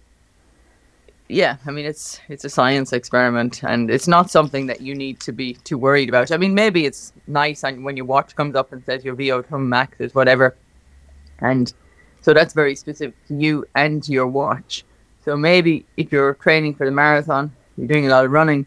yeah, 1.28 1.58
I 1.66 1.70
mean 1.70 1.84
it's 1.84 2.20
it's 2.28 2.44
a 2.44 2.48
science 2.48 2.92
experiment, 2.92 3.62
and 3.62 3.90
it's 3.90 4.08
not 4.08 4.30
something 4.30 4.66
that 4.66 4.80
you 4.80 4.94
need 4.94 5.20
to 5.20 5.32
be 5.32 5.54
too 5.64 5.76
worried 5.76 6.08
about. 6.08 6.32
I 6.32 6.36
mean, 6.38 6.54
maybe 6.54 6.86
it's 6.86 7.12
nice 7.26 7.64
and 7.64 7.84
when 7.84 7.96
your 7.96 8.06
watch 8.06 8.34
comes 8.34 8.54
up 8.54 8.72
and 8.72 8.82
says 8.84 9.04
your 9.04 9.14
VO2 9.14 9.60
max 9.60 10.00
is 10.00 10.14
whatever, 10.14 10.56
And 11.40 11.72
so 12.20 12.32
that's 12.34 12.54
very 12.54 12.74
specific 12.74 13.14
to 13.28 13.34
you 13.34 13.64
and 13.74 14.08
your 14.08 14.26
watch. 14.26 14.84
So 15.24 15.36
maybe 15.36 15.84
if 15.96 16.10
you're 16.10 16.34
training 16.34 16.74
for 16.74 16.86
the 16.86 16.90
marathon, 16.90 17.52
you're 17.76 17.86
doing 17.86 18.06
a 18.06 18.10
lot 18.10 18.24
of 18.24 18.30
running, 18.30 18.66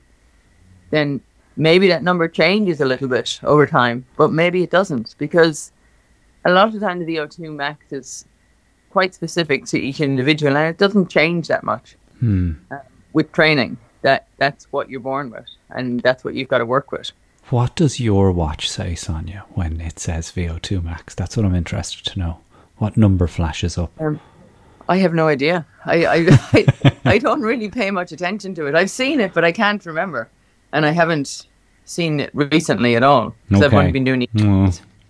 then 0.92 1.20
maybe 1.58 1.88
that 1.90 2.04
number 2.04 2.28
changes 2.28 2.80
a 2.82 2.86
little 2.86 3.08
bit 3.08 3.40
over 3.44 3.66
time, 3.68 4.06
but 4.18 4.32
maybe 4.32 4.64
it 4.64 4.70
doesn't 4.72 5.16
because 5.18 5.72
a 6.46 6.52
lot 6.52 6.68
of 6.68 6.74
the 6.74 6.80
time 6.80 7.00
the 7.00 7.06
VO2 7.16 7.54
max 7.56 7.92
is 7.92 8.26
quite 8.92 9.14
specific 9.14 9.66
to 9.66 9.80
each 9.80 10.00
individual 10.02 10.56
and 10.58 10.68
it 10.70 10.78
doesn't 10.78 11.10
change 11.10 11.48
that 11.48 11.64
much 11.64 11.96
Hmm. 12.20 12.52
uh, 12.70 12.78
with 13.14 13.32
training. 13.32 13.78
That 14.04 14.28
that's 14.38 14.66
what 14.72 14.90
you're 14.90 15.00
born 15.00 15.30
with, 15.32 15.46
and 15.70 16.00
that's 16.02 16.24
what 16.24 16.34
you've 16.34 16.48
got 16.50 16.58
to 16.60 16.66
work 16.66 16.92
with. 16.92 17.12
What 17.50 17.76
does 17.76 18.00
your 18.00 18.32
watch 18.32 18.70
say, 18.70 18.96
Sonia, 18.96 19.46
when 19.54 19.80
it 19.82 20.00
says 20.00 20.32
VO2 20.32 20.84
max? 20.84 21.14
That's 21.16 21.36
what 21.38 21.46
I'm 21.46 21.54
interested 21.56 22.06
to 22.12 22.20
know. 22.20 22.40
What 22.78 22.98
number 22.98 23.28
flashes 23.28 23.78
up? 23.78 23.92
Um, 24.00 24.20
I 24.90 24.98
have 24.98 25.14
no 25.14 25.28
idea. 25.28 25.66
I, 25.86 26.06
I, 26.06 26.18
I, 26.54 26.66
I 27.06 27.18
don't 27.20 27.42
really 27.42 27.70
pay 27.70 27.92
much 27.92 28.12
attention 28.12 28.56
to 28.56 28.66
it. 28.68 28.74
I've 28.76 28.90
seen 28.90 29.20
it, 29.20 29.34
but 29.34 29.44
I 29.46 29.52
can't 29.52 29.86
remember, 29.86 30.30
and 30.74 30.86
I 30.86 30.92
haven't 30.92 31.48
seen 31.86 32.20
it 32.20 32.30
recently 32.34 32.96
at 32.96 33.04
all 33.04 33.36
because 33.50 33.64
I've 33.66 33.74
only 33.74 33.92
been 33.92 34.04
doing 34.06 34.22
it. 34.24 34.30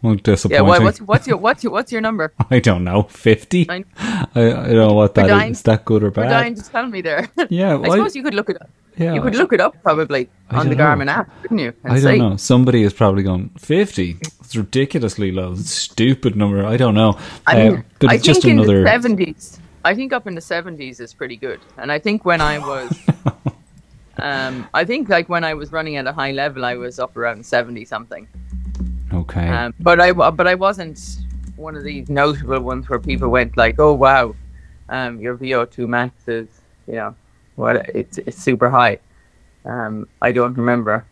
Well, 0.04 0.15
Yeah, 0.15 0.21
disappointing. 0.24 0.65
why, 0.65 0.80
what's 0.80 1.00
what's 1.02 1.28
your 1.28 1.38
what's 1.38 1.63
your 1.63 1.71
what's 1.71 1.91
your 1.91 2.02
number? 2.02 2.34
I 2.50 2.60
don't 2.60 2.84
know. 2.84 3.04
50? 3.04 3.69
I, 3.69 3.84
I- 3.97 4.28
I, 4.36 4.50
don't 4.50 4.74
know 4.76 4.93
what 4.93 5.13
that 5.13 5.26
is. 5.26 5.30
dying- 5.30 5.52
Is 5.52 5.62
that 5.63 5.86
good 5.86 6.02
or 6.02 6.06
You're 6.08 6.12
bad? 6.12 6.30
dying 6.30 6.56
to 6.56 6.63
tell 6.63 6.88
me 6.88 7.02
there. 7.02 7.30
Yeah, 7.52 7.74
I 7.74 7.76
well, 7.76 7.91
suppose 7.91 8.15
you 8.15 8.24
could 8.24 8.34
look 8.34 8.50
it 8.50 8.60
up. 8.60 8.69
yeah, 8.97 9.13
you 9.13 9.21
could 9.21 9.36
look 9.36 9.54
it 9.54 9.62
up 9.62 9.76
probably 9.84 10.28
on 10.50 10.69
the 10.69 10.76
know. 10.76 10.84
Garmin 10.86 11.08
app, 11.08 11.30
couldn't 11.43 11.60
you? 11.60 11.74
I 11.86 12.00
don't 12.00 12.17
know. 12.17 12.36
Somebody 12.38 12.82
is 12.82 12.93
probably 12.93 13.21
going 13.21 13.50
50. 13.60 14.17
It's 14.39 14.56
ridiculously 14.56 15.32
low. 15.32 15.52
It's 15.54 15.69
stupid 15.71 16.36
number. 16.36 16.65
I 16.65 16.78
don't 16.78 16.95
know. 16.95 17.19
I, 17.45 17.67
Uh, 17.67 17.82
but 18.00 18.10
I 18.10 18.13
it's 18.15 18.24
just 18.26 18.41
think 18.41 18.54
another. 18.54 18.78
in 18.80 18.84
the 18.86 18.89
seventies. 18.89 19.60
I 19.84 19.93
think 19.95 20.13
up 20.13 20.26
in 20.26 20.34
the 20.36 20.41
seventies 20.41 21.00
is 21.00 21.13
pretty 21.13 21.36
good, 21.38 21.60
and 21.78 21.91
I 21.91 22.00
think 22.00 22.26
when 22.26 22.41
I 22.41 22.58
was, 22.60 22.89
um, 24.22 24.68
I 24.74 24.86
think 24.86 25.10
like 25.10 25.30
when 25.30 25.44
I 25.44 25.54
was 25.54 25.72
running 25.72 25.96
at 25.96 26.08
a 26.08 26.14
high 26.14 26.32
level, 26.32 26.64
I 26.64 26.76
was 26.76 27.00
up 27.00 27.18
around 27.18 27.46
seventy 27.46 27.86
something. 27.86 28.28
Okay. 29.14 29.48
Um, 29.48 29.74
but 29.80 30.00
I 30.00 30.12
but 30.14 30.48
I 30.48 30.56
wasn't 30.56 31.00
one 31.56 31.76
of 31.76 31.84
these 31.84 32.10
notable 32.10 32.60
ones 32.60 32.90
where 32.90 33.00
people 33.00 33.30
went 33.30 33.58
like, 33.58 33.80
"Oh 33.80 33.94
wow, 33.94 34.36
um, 34.90 35.20
your 35.20 35.36
VO 35.36 35.66
two 35.66 35.88
max 35.88 36.28
is 36.28 36.48
you 36.88 36.96
know 36.96 37.16
what 37.56 37.90
it's 37.96 38.18
it's 38.20 38.38
super 38.38 38.70
high." 38.70 39.00
Um, 39.66 40.08
I 40.22 40.32
don't 40.32 40.56
remember 40.56 41.06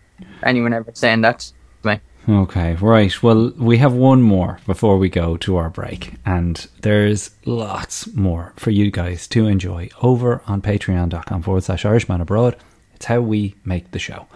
anyone 0.43 0.73
ever 0.73 0.91
saying 0.93 1.21
that 1.21 1.39
to 1.83 1.87
me. 1.87 1.99
Okay, 2.27 2.75
right. 2.75 3.23
Well, 3.23 3.51
we 3.57 3.77
have 3.77 3.93
one 3.93 4.21
more 4.21 4.59
before 4.65 4.97
we 4.97 5.09
go 5.09 5.37
to 5.37 5.57
our 5.57 5.69
break, 5.69 6.13
and 6.25 6.67
there's 6.81 7.31
lots 7.45 8.07
more 8.13 8.53
for 8.55 8.69
you 8.71 8.91
guys 8.91 9.27
to 9.29 9.47
enjoy 9.47 9.89
over 10.01 10.41
on 10.45 10.61
patreon.com 10.61 11.41
forward 11.41 11.63
slash 11.63 11.85
Irishman 11.85 12.21
Abroad. 12.21 12.55
It's 12.99 13.05
how 13.05 13.21
we 13.21 13.55
make 13.63 13.91
the 13.91 13.97
show. 13.99 14.27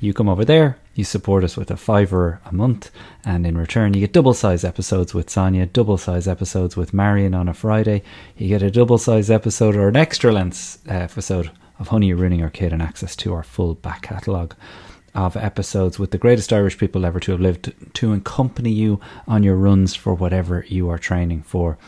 You 0.00 0.12
come 0.12 0.28
over 0.28 0.44
there, 0.44 0.76
you 0.96 1.04
support 1.04 1.44
us 1.44 1.56
with 1.56 1.70
a 1.70 1.76
fiver 1.76 2.40
a 2.44 2.52
month, 2.52 2.90
and 3.24 3.46
in 3.46 3.56
return, 3.56 3.94
you 3.94 4.00
get 4.00 4.12
double 4.12 4.34
size 4.34 4.64
episodes 4.64 5.14
with 5.14 5.30
Sonia, 5.30 5.66
double 5.66 5.98
size 5.98 6.26
episodes 6.26 6.76
with 6.76 6.92
Marion 6.92 7.32
on 7.32 7.48
a 7.48 7.54
Friday. 7.54 8.02
You 8.36 8.48
get 8.48 8.60
a 8.64 8.72
double 8.72 8.98
size 8.98 9.30
episode 9.30 9.76
or 9.76 9.86
an 9.86 9.94
extra 9.94 10.32
length 10.32 10.82
uh, 10.90 10.94
episode 10.94 11.52
of 11.78 11.86
Honey, 11.86 12.08
You're 12.08 12.16
Ruining 12.16 12.42
Our 12.42 12.50
Kid 12.50 12.72
and 12.72 12.82
access 12.82 13.14
to 13.14 13.32
our 13.34 13.44
full 13.44 13.74
back 13.74 14.02
catalogue 14.02 14.56
of 15.14 15.36
episodes 15.36 16.00
with 16.00 16.10
the 16.10 16.18
greatest 16.18 16.52
Irish 16.52 16.76
people 16.76 17.06
ever 17.06 17.20
to 17.20 17.30
have 17.30 17.40
lived 17.40 17.72
to 17.94 18.12
accompany 18.12 18.72
you 18.72 19.00
on 19.28 19.44
your 19.44 19.54
runs 19.54 19.94
for 19.94 20.12
whatever 20.12 20.64
you 20.66 20.88
are 20.88 20.98
training 20.98 21.42
for. 21.42 21.78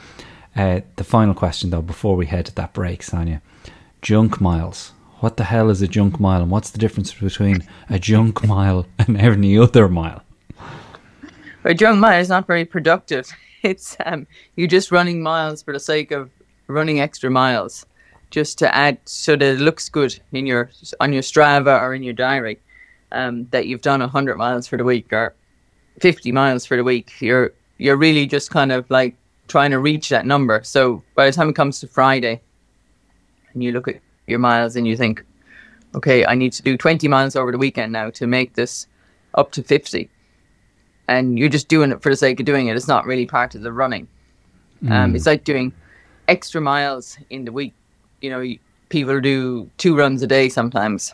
Uh, 0.54 0.82
the 0.94 1.02
final 1.02 1.34
question, 1.34 1.70
though, 1.70 1.82
before 1.82 2.14
we 2.14 2.26
head 2.26 2.46
to 2.46 2.54
that 2.54 2.72
break, 2.72 3.02
Sonia 3.02 3.42
junk 4.00 4.40
miles. 4.40 4.92
What 5.20 5.37
the 5.37 5.44
hell 5.44 5.68
is 5.68 5.83
a 5.83 5.88
junk 5.88 6.18
mile, 6.18 6.40
and 6.40 6.50
what's 6.50 6.70
the 6.70 6.78
difference 6.78 7.12
between 7.12 7.62
a 7.90 7.98
junk 7.98 8.42
mile 8.42 8.87
and 8.98 9.18
any 9.18 9.59
other 9.59 9.87
mile? 9.87 10.22
A 11.62 11.74
junk 11.74 12.00
mile 12.00 12.18
is 12.18 12.30
not 12.30 12.46
very 12.46 12.64
productive. 12.64 13.30
It's 13.62 13.94
um, 14.06 14.26
you're 14.56 14.66
just 14.66 14.90
running 14.90 15.22
miles 15.22 15.62
for 15.62 15.74
the 15.74 15.78
sake 15.78 16.12
of 16.12 16.30
running 16.66 16.98
extra 16.98 17.30
miles, 17.30 17.85
just 18.30 18.56
to 18.61 18.74
add 18.74 18.96
so 19.04 19.37
that 19.37 19.56
it 19.56 19.61
looks 19.61 19.90
good 19.90 20.18
in 20.33 20.46
your 20.46 20.70
on 20.98 21.12
your 21.12 21.20
Strava 21.20 21.78
or 21.78 21.92
in 21.92 22.02
your 22.02 22.14
diary, 22.14 22.59
um, 23.12 23.46
that 23.50 23.66
you've 23.66 23.83
done 23.83 24.00
hundred 24.00 24.38
miles 24.38 24.66
for 24.66 24.78
the 24.78 24.85
week 24.85 25.12
or 25.12 25.35
fifty 26.00 26.33
miles 26.33 26.64
for 26.64 26.78
the 26.78 26.83
week. 26.83 27.12
You're 27.20 27.52
you're 27.76 27.98
really 27.98 28.24
just 28.24 28.50
kind 28.50 28.72
of 28.72 28.88
like 28.88 29.14
trying 29.46 29.72
to 29.72 29.78
reach 29.78 30.09
that 30.09 30.24
number. 30.24 30.62
So 30.64 31.02
by 31.14 31.26
the 31.26 31.33
time 31.33 31.50
it 31.50 31.54
comes 31.54 31.80
to 31.80 31.87
Friday, 31.87 32.40
and 33.52 33.62
you 33.62 33.72
look 33.72 33.88
at 33.88 34.00
your 34.30 34.38
miles 34.38 34.76
and 34.76 34.86
you 34.86 34.96
think, 34.96 35.24
okay, 35.94 36.24
I 36.24 36.34
need 36.34 36.52
to 36.54 36.62
do 36.62 36.76
twenty 36.76 37.08
miles 37.08 37.36
over 37.36 37.52
the 37.52 37.58
weekend 37.58 37.92
now 37.92 38.10
to 38.10 38.26
make 38.26 38.54
this 38.54 38.86
up 39.34 39.52
to 39.52 39.62
fifty 39.62 40.08
and 41.10 41.36
you're 41.38 41.48
just 41.48 41.66
doing 41.66 41.90
it 41.90 42.00
for 42.00 42.08
the 42.08 42.16
sake 42.16 42.38
of 42.38 42.46
doing 42.46 42.68
it. 42.68 42.76
It's 42.76 42.86
not 42.86 43.04
really 43.04 43.26
part 43.26 43.56
of 43.56 43.62
the 43.62 43.72
running. 43.72 44.06
Um, 44.88 45.14
it's 45.14 45.26
like 45.26 45.44
doing 45.44 45.74
extra 46.28 46.60
miles 46.60 47.18
in 47.28 47.44
the 47.44 47.52
week. 47.52 47.74
You 48.22 48.30
know, 48.30 48.54
people 48.88 49.20
do 49.20 49.68
two 49.76 49.96
runs 49.96 50.22
a 50.22 50.26
day 50.26 50.48
sometimes, 50.48 51.12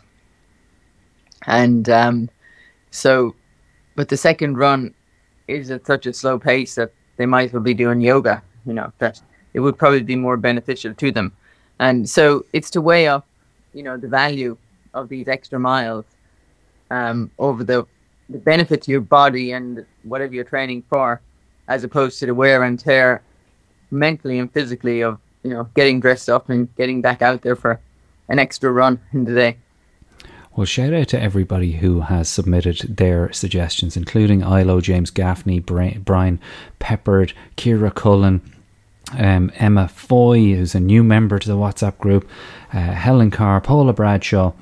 and 1.47 1.89
um, 1.89 2.29
so, 2.91 3.35
but 3.95 4.07
the 4.07 4.17
second 4.17 4.57
run 4.57 4.93
is 5.47 5.71
at 5.71 5.85
such 5.85 6.05
a 6.05 6.13
slow 6.13 6.37
pace 6.37 6.75
that 6.75 6.93
they 7.17 7.25
might 7.25 7.47
as 7.47 7.53
well 7.53 7.63
be 7.63 7.73
doing 7.73 7.99
yoga. 7.99 8.41
You 8.65 8.73
know, 8.73 8.93
that 8.99 9.19
it 9.53 9.61
would 9.61 9.77
probably 9.77 10.03
be 10.03 10.15
more 10.15 10.37
beneficial 10.37 10.93
to 10.93 11.11
them, 11.11 11.33
and 11.79 12.09
so 12.09 12.45
it's 12.53 12.69
to 12.71 12.81
weigh 12.81 13.07
up, 13.07 13.25
you 13.73 13.83
know, 13.83 13.97
the 13.97 14.07
value 14.07 14.57
of 14.93 15.09
these 15.09 15.27
extra 15.27 15.59
miles 15.59 16.05
um, 16.89 17.29
over 17.37 17.63
the 17.63 17.85
the 18.29 18.37
benefit 18.37 18.81
to 18.81 18.91
your 18.91 19.01
body 19.01 19.53
and 19.53 19.85
whatever 20.03 20.33
you're 20.33 20.43
training 20.43 20.83
for, 20.89 21.21
as 21.69 21.85
opposed 21.85 22.19
to 22.19 22.25
the 22.25 22.33
wear 22.33 22.63
and 22.63 22.77
tear 22.77 23.21
mentally 23.89 24.37
and 24.37 24.51
physically 24.51 25.01
of 25.01 25.17
you 25.43 25.49
know 25.51 25.69
getting 25.75 25.99
dressed 25.99 26.29
up 26.29 26.49
and 26.49 26.73
getting 26.75 27.01
back 27.01 27.21
out 27.21 27.41
there 27.41 27.55
for 27.55 27.79
an 28.29 28.39
extra 28.39 28.71
run 28.71 28.99
in 29.13 29.23
the 29.23 29.33
day. 29.33 29.57
Well, 30.55 30.65
shout 30.65 30.91
out 30.91 31.07
to 31.09 31.21
everybody 31.21 31.73
who 31.73 32.01
has 32.01 32.27
submitted 32.27 32.97
their 32.97 33.31
suggestions, 33.31 33.95
including 33.95 34.41
Ilo, 34.41 34.81
James 34.81 35.11
Gaffney, 35.11 35.59
Brian 35.59 36.39
Peppard, 36.79 37.33
Kira 37.55 37.93
Cullen, 37.93 38.41
um, 39.13 39.51
Emma 39.55 39.87
Foy, 39.87 40.55
who's 40.55 40.75
a 40.75 40.79
new 40.79 41.03
member 41.03 41.39
to 41.39 41.47
the 41.47 41.55
WhatsApp 41.55 41.97
group, 41.97 42.27
uh, 42.73 42.79
Helen 42.79 43.31
Carr, 43.31 43.61
Paula 43.61 43.93
Bradshaw, 43.93 44.53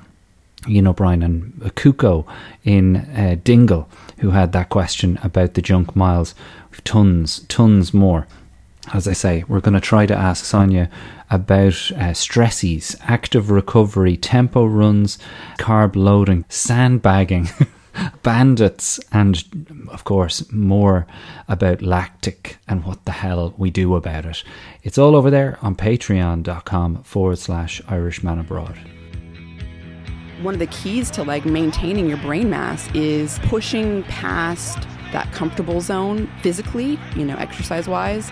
you 0.68 0.82
know, 0.82 0.94
Brian 0.94 1.24
and 1.24 1.54
Kuko 1.76 2.26
in 2.64 2.98
uh, 2.98 3.38
Dingle, 3.44 3.90
who 4.20 4.32
had 4.32 4.52
that 4.54 4.70
question 4.70 5.20
about 5.24 5.54
the 5.54 5.62
junk 5.62 5.96
miles. 5.96 6.36
Tons, 6.84 7.40
tons 7.48 7.94
more. 7.94 8.28
As 8.94 9.08
I 9.08 9.14
say, 9.14 9.44
we're 9.48 9.62
going 9.62 9.74
to 9.74 9.80
try 9.80 10.06
to 10.06 10.16
ask 10.16 10.46
Sonia 10.46 10.90
about 11.32 11.74
uh, 11.92 12.14
stressies, 12.14 12.96
active 13.02 13.50
recovery, 13.50 14.16
tempo 14.16 14.66
runs, 14.66 15.18
carb 15.58 15.96
loading, 15.96 16.46
sandbagging, 16.50 17.50
bandits, 18.24 19.00
and 19.12 19.88
of 19.92 20.04
course, 20.04 20.52
more 20.52 21.06
about 21.48 21.82
lactic 21.82 22.58
and 22.68 22.84
what 22.84 23.06
the 23.06 23.12
hell 23.12 23.54
we 23.58 23.70
do 23.70 23.96
about 23.96 24.26
it. 24.26 24.44
It's 24.84 24.98
all 24.98 25.16
over 25.16 25.30
there 25.30 25.58
on 25.62 25.76
patreon.com 25.76 27.04
forward 27.04 27.38
slash 27.38 27.82
Irishman 27.88 28.40
Abroad. 28.40 28.78
one 30.42 30.54
of 30.54 30.60
the 30.60 30.68
keys 30.68 31.10
to 31.12 31.24
like 31.24 31.46
maintaining 31.46 32.08
your 32.08 32.18
brain 32.18 32.50
mass 32.50 32.88
is 32.94 33.40
pushing 33.44 34.04
past 34.04 34.88
that 35.12 35.32
comfortable 35.32 35.80
zone 35.82 36.30
physically, 36.42 37.00
you 37.16 37.24
know, 37.26 37.36
exercise 37.38 37.88
wise. 37.88 38.32